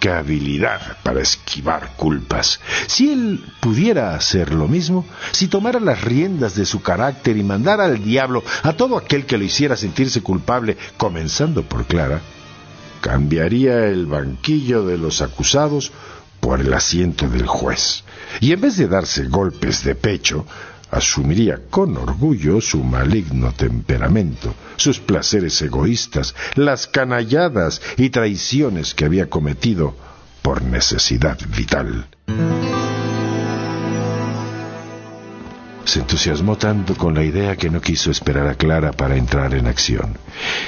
¡Qué 0.00 0.10
habilidad 0.10 0.96
para 1.04 1.20
esquivar 1.20 1.94
culpas! 1.96 2.58
Si 2.88 3.12
él 3.12 3.44
pudiera 3.60 4.16
hacer 4.16 4.52
lo 4.52 4.66
mismo, 4.66 5.06
si 5.30 5.46
tomara 5.46 5.78
las 5.78 6.02
riendas 6.02 6.56
de 6.56 6.66
su 6.66 6.82
carácter 6.82 7.36
y 7.36 7.44
mandara 7.44 7.84
al 7.84 8.02
diablo 8.02 8.42
a 8.64 8.72
todo 8.72 8.98
aquel 8.98 9.26
que 9.26 9.38
lo 9.38 9.44
hiciera 9.44 9.76
sentirse 9.76 10.20
culpable, 10.20 10.76
comenzando 10.96 11.62
por 11.62 11.86
Clara, 11.86 12.20
cambiaría 13.00 13.86
el 13.86 14.06
banquillo 14.06 14.84
de 14.84 14.98
los 14.98 15.22
acusados 15.22 15.92
por 16.40 16.60
el 16.60 16.74
asiento 16.74 17.28
del 17.28 17.46
juez, 17.46 18.02
y 18.40 18.50
en 18.52 18.60
vez 18.60 18.76
de 18.76 18.88
darse 18.88 19.26
golpes 19.26 19.84
de 19.84 19.94
pecho, 19.94 20.44
asumiría 20.92 21.58
con 21.70 21.96
orgullo 21.96 22.60
su 22.60 22.84
maligno 22.84 23.52
temperamento, 23.52 24.54
sus 24.76 25.00
placeres 25.00 25.60
egoístas, 25.62 26.34
las 26.54 26.86
canalladas 26.86 27.80
y 27.96 28.10
traiciones 28.10 28.94
que 28.94 29.06
había 29.06 29.28
cometido 29.28 29.96
por 30.42 30.62
necesidad 30.62 31.38
vital. 31.56 32.06
Se 35.84 36.00
entusiasmó 36.00 36.56
tanto 36.56 36.94
con 36.94 37.14
la 37.14 37.24
idea 37.24 37.56
que 37.56 37.70
no 37.70 37.80
quiso 37.80 38.10
esperar 38.10 38.46
a 38.46 38.54
Clara 38.54 38.92
para 38.92 39.16
entrar 39.16 39.54
en 39.54 39.66
acción. 39.66 40.16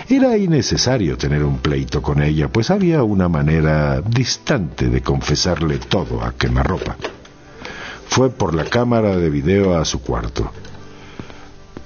Era 0.09 0.37
innecesario 0.37 1.17
tener 1.17 1.45
un 1.45 1.59
pleito 1.59 2.03
con 2.03 2.23
ella, 2.23 2.49
pues 2.49 2.71
había 2.71 3.03
una 3.03 3.29
manera 3.29 4.01
distante 4.01 4.89
de 4.89 5.03
confesarle 5.03 5.79
todo 5.79 6.23
a 6.23 6.33
quemarropa. 6.33 6.97
Fue 8.09 8.31
por 8.31 8.55
la 8.55 8.65
cámara 8.65 9.17
de 9.17 9.31
video 9.31 9.79
a 9.79 9.85
su 9.85 10.01
cuarto. 10.01 10.51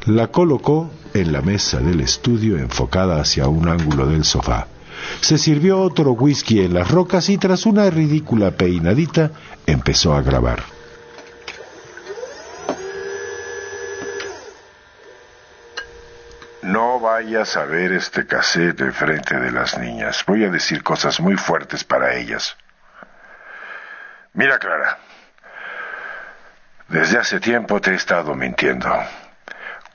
La 0.07 0.28
colocó 0.28 0.90
en 1.14 1.33
la 1.33 1.42
mesa 1.42 1.81
del 1.81 2.00
estudio 2.00 2.59
enfocada 2.59 3.20
hacia 3.20 3.48
un 3.48 3.68
ángulo 3.68 4.07
del 4.07 4.24
sofá. 4.24 4.66
Se 5.20 5.38
sirvió 5.38 5.81
otro 5.81 6.12
whisky 6.12 6.61
en 6.61 6.74
las 6.74 6.90
rocas 6.90 7.28
y 7.28 7.38
tras 7.38 7.66
una 7.66 7.88
ridícula 7.90 8.50
peinadita 8.52 9.31
empezó 9.66 10.14
a 10.14 10.22
grabar. 10.22 10.62
No 16.62 17.00
vayas 17.00 17.57
a 17.57 17.64
ver 17.64 17.92
este 17.92 18.26
cassette 18.26 18.81
enfrente 18.83 19.38
de 19.38 19.50
las 19.50 19.78
niñas. 19.78 20.22
Voy 20.26 20.44
a 20.44 20.50
decir 20.50 20.83
cosas 20.83 21.20
muy 21.20 21.37
fuertes 21.37 21.85
para 21.85 22.16
ellas. 22.16 22.57
Mira, 24.35 24.59
Clara. 24.59 24.98
Desde 26.88 27.18
hace 27.18 27.40
tiempo 27.40 27.81
te 27.81 27.92
he 27.92 27.94
estado 27.94 28.35
mintiendo. 28.35 28.88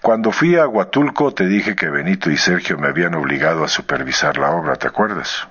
Cuando 0.01 0.31
fui 0.31 0.57
a 0.57 0.67
Huatulco 0.67 1.33
te 1.33 1.45
dije 1.45 1.75
que 1.75 1.89
Benito 1.89 2.29
y 2.29 2.37
Sergio 2.37 2.77
me 2.77 2.87
habían 2.87 3.15
obligado 3.15 3.63
a 3.63 3.67
supervisar 3.67 4.37
la 4.37 4.51
obra, 4.51 4.75
¿te 4.75 4.87
acuerdas? 4.87 5.47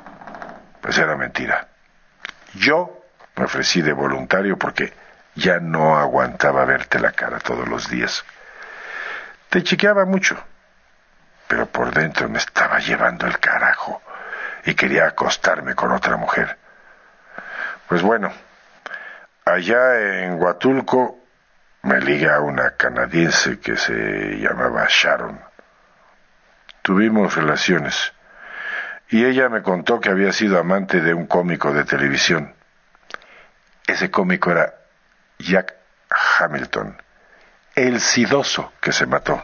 Pues 0.81 0.98
era 0.98 1.16
mentira. 1.16 1.68
Yo 2.55 3.05
me 3.37 3.44
ofrecí 3.44 3.83
de 3.83 3.92
voluntario 3.92 4.57
porque 4.59 4.92
ya 5.35 5.59
no 5.59 5.96
aguantaba 5.96 6.64
verte 6.64 7.00
la 7.00 7.12
cara 7.12 7.38
todos 7.38 7.66
los 7.68 7.88
días. 7.88 8.24
Te 9.48 9.62
chiqueaba 9.62 10.05
mucho 10.05 10.37
pero 11.52 11.66
por 11.66 11.92
dentro 11.92 12.31
me 12.31 12.38
estaba 12.38 12.78
llevando 12.78 13.26
el 13.26 13.38
carajo 13.38 14.00
y 14.64 14.74
quería 14.74 15.05
acostarme 15.05 15.74
con 15.74 15.92
otra 15.92 16.16
mujer. 16.16 16.57
Pues 17.87 18.00
bueno, 18.00 18.33
allá 19.44 20.22
en 20.22 20.40
Huatulco 20.40 21.18
me 21.82 22.00
ligué 22.00 22.30
a 22.30 22.40
una 22.40 22.76
canadiense 22.76 23.58
que 23.58 23.76
se 23.76 24.38
llamaba 24.38 24.86
Sharon. 24.88 25.40
Tuvimos 26.82 27.34
relaciones 27.34 28.12
y 29.08 29.24
ella 29.24 29.48
me 29.48 29.62
contó 29.62 30.00
que 30.00 30.08
había 30.08 30.32
sido 30.32 30.58
amante 30.58 31.00
de 31.00 31.12
un 31.12 31.26
cómico 31.26 31.72
de 31.72 31.84
televisión. 31.84 32.54
Ese 33.86 34.10
cómico 34.10 34.50
era 34.50 34.74
Jack 35.38 35.74
Hamilton, 36.38 37.00
el 37.74 38.00
sidoso 38.00 38.72
que 38.80 38.92
se 38.92 39.06
mató. 39.06 39.42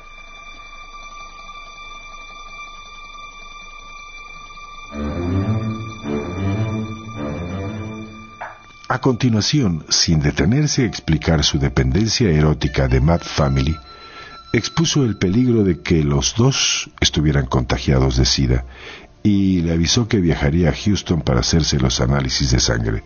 A 8.91 9.01
continuación, 9.03 9.85
sin 9.91 10.21
detenerse 10.21 10.83
a 10.83 10.87
explicar 10.87 11.45
su 11.45 11.59
dependencia 11.59 12.31
erótica 12.31 12.89
de 12.89 13.03
Mad 13.03 13.21
Family, 13.21 13.77
expuso 14.55 15.05
el 15.05 15.19
peligro 15.19 15.63
de 15.63 15.83
que 15.83 16.03
los 16.03 16.35
dos 16.37 16.89
estuvieran 16.99 17.45
contagiados 17.45 18.17
de 18.17 18.25
SIDA 18.25 18.65
y 19.23 19.61
le 19.61 19.75
avisó 19.75 20.09
que 20.09 20.21
viajaría 20.21 20.71
a 20.71 20.73
Houston 20.73 21.21
para 21.21 21.41
hacerse 21.41 21.79
los 21.79 22.01
análisis 22.01 22.51
de 22.51 22.61
sangre. 22.61 23.03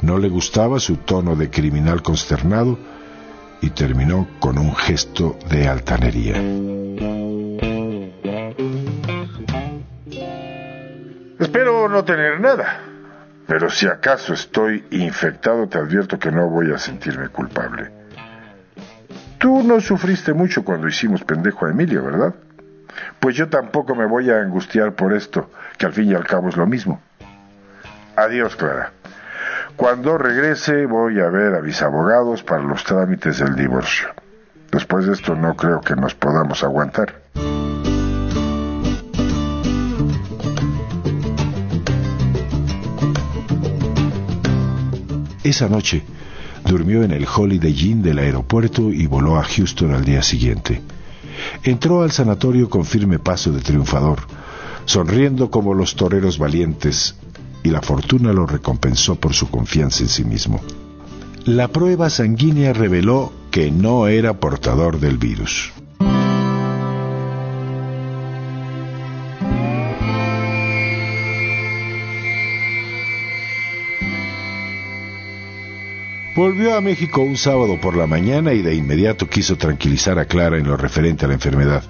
No 0.00 0.18
le 0.18 0.28
gustaba 0.28 0.78
su 0.78 0.96
tono 0.98 1.34
de 1.34 1.50
criminal 1.50 2.00
consternado 2.00 2.78
y 3.62 3.70
terminó 3.70 4.28
con 4.38 4.58
un 4.58 4.76
gesto 4.76 5.40
de 5.50 5.66
altanería. 5.66 6.36
Espero 11.40 11.88
no 11.88 12.04
tener 12.04 12.40
nada. 12.40 12.91
Pero 13.46 13.68
si 13.70 13.86
acaso 13.86 14.34
estoy 14.34 14.84
infectado, 14.90 15.68
te 15.68 15.78
advierto 15.78 16.18
que 16.18 16.30
no 16.30 16.48
voy 16.48 16.72
a 16.72 16.78
sentirme 16.78 17.28
culpable. 17.28 17.90
Tú 19.38 19.62
no 19.62 19.80
sufriste 19.80 20.32
mucho 20.32 20.64
cuando 20.64 20.86
hicimos 20.86 21.24
pendejo 21.24 21.66
a 21.66 21.70
Emilio, 21.70 22.04
¿verdad? 22.04 22.34
Pues 23.18 23.36
yo 23.36 23.48
tampoco 23.48 23.94
me 23.94 24.06
voy 24.06 24.30
a 24.30 24.40
angustiar 24.40 24.92
por 24.94 25.12
esto, 25.12 25.50
que 25.78 25.86
al 25.86 25.92
fin 25.92 26.10
y 26.10 26.14
al 26.14 26.24
cabo 26.24 26.48
es 26.48 26.56
lo 26.56 26.66
mismo. 26.66 27.00
Adiós, 28.16 28.54
Clara. 28.56 28.92
Cuando 29.76 30.18
regrese 30.18 30.86
voy 30.86 31.20
a 31.20 31.28
ver 31.28 31.54
a 31.54 31.62
mis 31.62 31.82
abogados 31.82 32.42
para 32.42 32.62
los 32.62 32.84
trámites 32.84 33.38
del 33.38 33.56
divorcio. 33.56 34.08
Después 34.70 35.06
de 35.06 35.14
esto 35.14 35.34
no 35.34 35.56
creo 35.56 35.80
que 35.80 35.96
nos 35.96 36.14
podamos 36.14 36.62
aguantar. 36.62 37.14
Esa 45.44 45.68
noche 45.68 46.02
durmió 46.64 47.02
en 47.02 47.10
el 47.10 47.26
Holiday 47.26 47.74
Inn 47.90 48.02
del 48.02 48.18
aeropuerto 48.18 48.90
y 48.90 49.06
voló 49.06 49.36
a 49.38 49.44
Houston 49.44 49.92
al 49.92 50.04
día 50.04 50.22
siguiente. 50.22 50.80
Entró 51.64 52.02
al 52.02 52.12
sanatorio 52.12 52.68
con 52.70 52.84
firme 52.84 53.18
paso 53.18 53.50
de 53.50 53.60
triunfador, 53.60 54.20
sonriendo 54.84 55.50
como 55.50 55.74
los 55.74 55.96
toreros 55.96 56.38
valientes, 56.38 57.16
y 57.64 57.70
la 57.70 57.80
fortuna 57.80 58.32
lo 58.32 58.46
recompensó 58.46 59.16
por 59.16 59.34
su 59.34 59.48
confianza 59.48 60.02
en 60.02 60.08
sí 60.08 60.24
mismo. 60.24 60.60
La 61.44 61.68
prueba 61.68 62.08
sanguínea 62.10 62.72
reveló 62.72 63.32
que 63.50 63.70
no 63.70 64.06
era 64.06 64.38
portador 64.38 65.00
del 65.00 65.18
virus. 65.18 65.72
Volvió 76.34 76.74
a 76.74 76.80
México 76.80 77.20
un 77.20 77.36
sábado 77.36 77.78
por 77.78 77.94
la 77.94 78.06
mañana 78.06 78.54
y 78.54 78.62
de 78.62 78.74
inmediato 78.74 79.28
quiso 79.28 79.56
tranquilizar 79.56 80.18
a 80.18 80.24
Clara 80.24 80.56
en 80.56 80.66
lo 80.66 80.78
referente 80.78 81.26
a 81.26 81.28
la 81.28 81.34
enfermedad. 81.34 81.82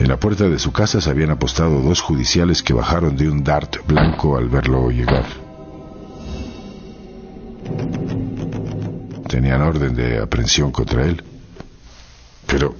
En 0.00 0.08
la 0.08 0.16
puerta 0.16 0.48
de 0.48 0.58
su 0.58 0.72
casa 0.72 1.00
se 1.00 1.08
habían 1.08 1.30
apostado 1.30 1.80
dos 1.82 2.00
judiciales 2.00 2.64
que 2.64 2.72
bajaron 2.72 3.16
de 3.16 3.28
un 3.30 3.44
dart 3.44 3.76
blanco 3.86 4.36
al 4.36 4.48
verlo 4.48 4.90
llegar. 4.90 5.24
Tenían 9.28 9.62
orden 9.62 9.94
de 9.94 10.18
aprehensión 10.18 10.72
contra 10.72 11.04
él. 11.06 11.22
Pero, 12.46 12.74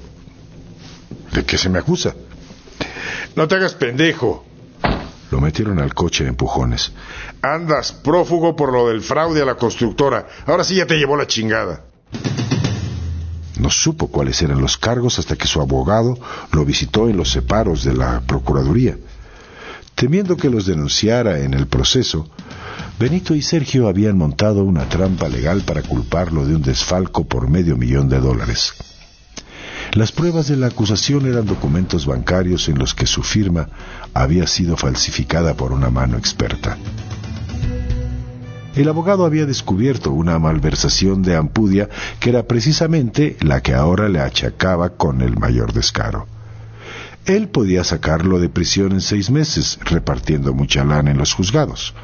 ¿de 1.33 1.45
qué 1.45 1.57
se 1.57 1.69
me 1.69 1.79
acusa? 1.79 2.17
No 3.37 3.47
te 3.47 3.55
hagas 3.55 3.75
pendejo, 3.75 4.45
lo 5.35 5.41
metieron 5.41 5.81
al 5.81 5.93
coche 5.95 6.23
de 6.23 6.31
empujones. 6.31 6.93
Andas 7.43 7.91
prófugo 7.91 8.55
por 8.55 8.73
lo 8.73 8.87
del 8.89 9.01
fraude 9.01 9.43
a 9.43 9.45
la 9.45 9.57
constructora. 9.57 10.29
Ahora 10.47 10.63
sí 10.63 10.77
ya 10.77 10.87
te 10.87 10.95
llevó 10.97 11.17
la 11.17 11.27
chingada. 11.27 11.83
No 13.59 13.69
supo 13.69 14.07
cuáles 14.07 14.41
eran 14.43 14.61
los 14.61 14.77
cargos 14.79 15.19
hasta 15.19 15.35
que 15.35 15.49
su 15.49 15.61
abogado 15.61 16.17
lo 16.53 16.65
visitó 16.65 17.09
en 17.09 17.17
los 17.17 17.33
separos 17.33 17.83
de 17.83 17.95
la 17.95 18.21
Procuraduría. 18.21 18.97
Temiendo 19.97 20.37
que 20.37 20.51
los 20.51 20.67
denunciara 20.67 21.41
en 21.41 21.55
el 21.55 21.67
proceso, 21.67 22.29
Benito 23.01 23.35
y 23.35 23.43
Sergio 23.43 23.89
habían 23.89 24.17
montado 24.17 24.63
una 24.63 24.89
trampa 24.89 25.29
legal 25.29 25.63
para 25.63 25.83
culparlo 25.83 26.47
de 26.47 26.55
un 26.55 26.63
desfalco 26.63 27.27
por 27.27 27.49
medio 27.51 27.77
millón 27.77 28.09
de 28.09 28.21
dólares. 28.21 28.73
Las 29.95 30.11
pruebas 30.11 30.49
de 30.49 30.57
la 30.57 30.67
acusación 30.67 31.25
eran 31.27 31.47
documentos 31.47 32.05
bancarios 32.05 32.69
en 32.69 32.81
los 32.81 32.97
que 32.97 33.07
su 33.07 33.23
firma 33.23 33.69
había 34.13 34.49
sido 34.49 34.77
falsificada 34.77 35.55
por 35.55 35.71
una 35.71 35.89
mano 35.89 36.19
experta. 36.19 36.77
El 38.75 38.89
abogado 38.89 39.25
había 39.25 39.47
descubierto 39.47 40.11
una 40.11 40.37
malversación 40.41 41.23
de 41.23 41.37
Ampudia 41.37 41.89
que 42.19 42.31
era 42.31 42.43
precisamente 42.43 43.37
la 43.41 43.63
que 43.63 43.73
ahora 43.73 44.09
le 44.09 44.19
achacaba 44.19 44.91
con 44.91 45.21
el 45.21 45.39
mayor 45.39 45.73
descaro. 45.73 46.27
Él 47.25 47.49
podía 47.49 47.85
sacarlo 47.85 48.41
de 48.41 48.49
prisión 48.49 48.91
en 48.93 49.01
seis 49.01 49.31
meses, 49.31 49.79
repartiendo 49.85 50.53
mucha 50.55 50.83
lana 50.85 51.13
en 51.13 51.19
los 51.19 51.33
juzgados. 51.33 51.95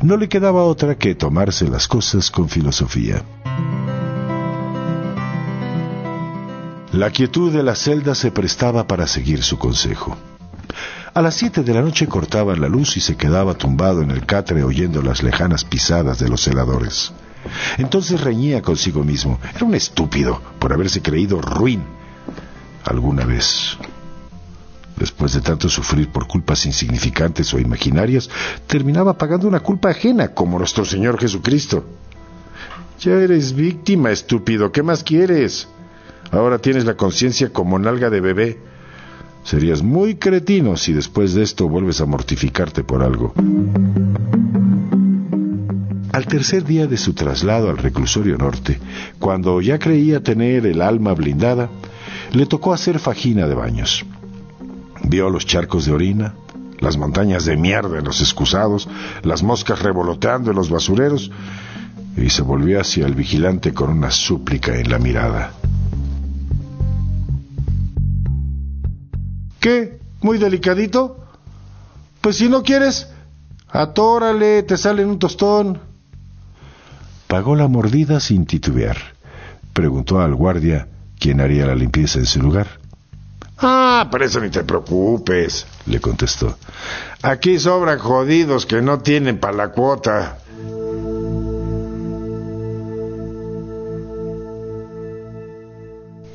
No 0.00 0.16
le 0.16 0.30
quedaba 0.30 0.64
otra 0.64 0.96
que 0.96 1.14
tomarse 1.14 1.68
las 1.68 1.88
cosas 1.88 2.30
con 2.30 2.48
filosofía. 2.48 3.22
La 6.94 7.10
quietud 7.10 7.52
de 7.52 7.64
la 7.64 7.74
celda 7.74 8.14
se 8.14 8.30
prestaba 8.30 8.86
para 8.86 9.08
seguir 9.08 9.42
su 9.42 9.58
consejo. 9.58 10.16
A 11.12 11.22
las 11.22 11.34
siete 11.34 11.64
de 11.64 11.74
la 11.74 11.82
noche 11.82 12.06
cortaba 12.06 12.54
la 12.54 12.68
luz 12.68 12.96
y 12.96 13.00
se 13.00 13.16
quedaba 13.16 13.54
tumbado 13.54 14.00
en 14.00 14.12
el 14.12 14.24
catre 14.24 14.62
oyendo 14.62 15.02
las 15.02 15.24
lejanas 15.24 15.64
pisadas 15.64 16.20
de 16.20 16.28
los 16.28 16.46
heladores. 16.46 17.10
Entonces 17.78 18.20
reñía 18.20 18.62
consigo 18.62 19.02
mismo. 19.02 19.40
Era 19.56 19.64
un 19.64 19.74
estúpido 19.74 20.40
por 20.60 20.72
haberse 20.72 21.02
creído 21.02 21.40
ruin 21.40 21.82
alguna 22.84 23.24
vez. 23.24 23.76
Después 24.96 25.32
de 25.32 25.40
tanto 25.40 25.68
sufrir 25.68 26.10
por 26.10 26.28
culpas 26.28 26.64
insignificantes 26.64 27.52
o 27.54 27.58
imaginarias, 27.58 28.30
terminaba 28.68 29.18
pagando 29.18 29.48
una 29.48 29.58
culpa 29.58 29.90
ajena, 29.90 30.28
como 30.28 30.60
nuestro 30.60 30.84
Señor 30.84 31.18
Jesucristo. 31.18 31.84
Ya 33.00 33.14
eres 33.14 33.52
víctima, 33.52 34.12
estúpido. 34.12 34.70
¿Qué 34.70 34.84
más 34.84 35.02
quieres? 35.02 35.66
Ahora 36.34 36.58
tienes 36.58 36.84
la 36.84 36.96
conciencia 36.96 37.50
como 37.50 37.78
nalga 37.78 38.10
de 38.10 38.20
bebé. 38.20 38.58
Serías 39.44 39.82
muy 39.84 40.16
cretino 40.16 40.76
si 40.76 40.92
después 40.92 41.32
de 41.32 41.44
esto 41.44 41.68
vuelves 41.68 42.00
a 42.00 42.06
mortificarte 42.06 42.82
por 42.82 43.04
algo. 43.04 43.32
Al 46.10 46.26
tercer 46.26 46.64
día 46.64 46.88
de 46.88 46.96
su 46.96 47.12
traslado 47.14 47.70
al 47.70 47.78
reclusorio 47.78 48.36
norte, 48.36 48.80
cuando 49.20 49.60
ya 49.60 49.78
creía 49.78 50.24
tener 50.24 50.66
el 50.66 50.82
alma 50.82 51.14
blindada, 51.14 51.70
le 52.32 52.46
tocó 52.46 52.74
hacer 52.74 52.98
fajina 52.98 53.46
de 53.46 53.54
baños. 53.54 54.04
Vio 55.04 55.30
los 55.30 55.46
charcos 55.46 55.86
de 55.86 55.92
orina, 55.92 56.34
las 56.80 56.96
montañas 56.96 57.44
de 57.44 57.56
mierda 57.56 57.98
en 57.98 58.04
los 58.04 58.20
excusados, 58.20 58.88
las 59.22 59.44
moscas 59.44 59.82
revoloteando 59.82 60.50
en 60.50 60.56
los 60.56 60.68
basureros, 60.68 61.30
y 62.16 62.28
se 62.30 62.42
volvió 62.42 62.80
hacia 62.80 63.06
el 63.06 63.14
vigilante 63.14 63.72
con 63.72 63.90
una 63.90 64.10
súplica 64.10 64.76
en 64.76 64.90
la 64.90 64.98
mirada. 64.98 65.52
¿Qué? 69.64 69.98
¿Muy 70.20 70.36
delicadito? 70.36 71.24
Pues 72.20 72.36
si 72.36 72.50
no 72.50 72.62
quieres, 72.62 73.08
atórale, 73.70 74.62
te 74.62 74.76
sale 74.76 75.00
en 75.00 75.08
un 75.08 75.18
tostón. 75.18 75.80
Pagó 77.28 77.56
la 77.56 77.66
mordida 77.66 78.20
sin 78.20 78.44
titubear. 78.44 78.98
Preguntó 79.72 80.20
al 80.20 80.34
guardia 80.34 80.86
quién 81.18 81.40
haría 81.40 81.64
la 81.64 81.74
limpieza 81.74 82.18
en 82.18 82.26
su 82.26 82.42
lugar. 82.42 82.66
Ah, 83.56 84.06
por 84.10 84.22
eso 84.22 84.38
ni 84.38 84.50
te 84.50 84.64
preocupes, 84.64 85.66
le 85.86 85.98
contestó. 85.98 86.58
Aquí 87.22 87.58
sobran 87.58 87.98
jodidos 87.98 88.66
que 88.66 88.82
no 88.82 88.98
tienen 88.98 89.40
para 89.40 89.54
la 89.54 89.68
cuota. 89.68 90.40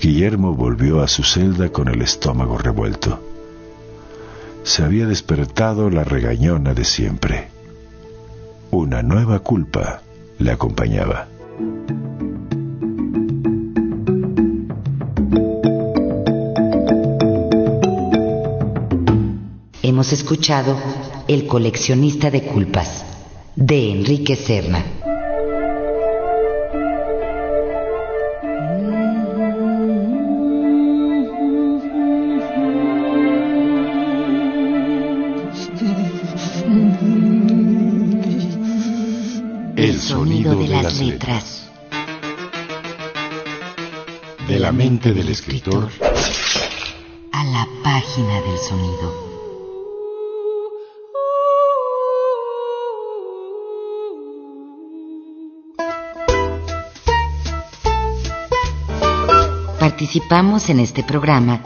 Guillermo 0.02 0.54
volvió 0.54 1.02
a 1.02 1.10
su 1.10 1.24
celda 1.24 1.70
con 1.70 1.90
el 1.90 2.02
estómago 2.02 2.58
revuelto. 2.58 3.20
Se 4.64 4.82
había 4.84 5.06
despertado 5.06 5.90
la 5.90 6.06
regañona 6.06 6.74
de 6.74 6.86
siempre. 6.86 7.50
Una 8.72 9.04
nueva 9.04 9.40
culpa 9.40 10.02
le 10.38 10.52
acompañaba. 10.52 11.28
Hemos 19.84 20.14
escuchado 20.14 20.78
El 21.28 21.46
coleccionista 21.46 22.32
de 22.32 22.44
culpas 22.44 23.04
de 23.58 23.92
Enrique 23.92 24.38
Serna. 24.38 24.99
Del 45.08 45.30
escritor 45.30 45.90
a 47.32 47.44
la 47.46 47.68
página 47.82 48.42
del 48.42 48.58
sonido. 48.58 49.30
Participamos 59.80 60.70
en 60.70 60.82
este 60.82 61.04
programa 61.04 61.64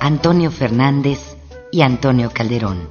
Antonio 0.00 0.50
Fernández 0.50 1.36
y 1.70 1.82
Antonio 1.82 2.30
Calderón. 2.34 2.88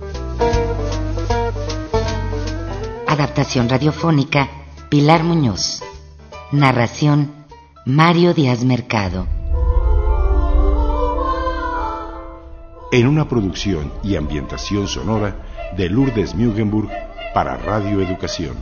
Adaptación 3.06 3.67
radiofónica 3.67 4.50
Pilar 4.89 5.26
Muñoz. 5.26 5.84
Narración 6.54 7.34
Mario 7.86 8.34
Díaz 8.34 8.63
Mercado. 8.63 9.33
En 12.93 13.08
una 13.08 13.27
producción 13.27 13.91
y 14.03 14.17
ambientación 14.17 14.88
sonora 14.88 15.36
de 15.75 15.89
Lourdes 15.89 16.36
Mugenburg 16.36 16.91
para 17.34 17.58
Radio 17.58 17.99
Educación. 18.01 18.56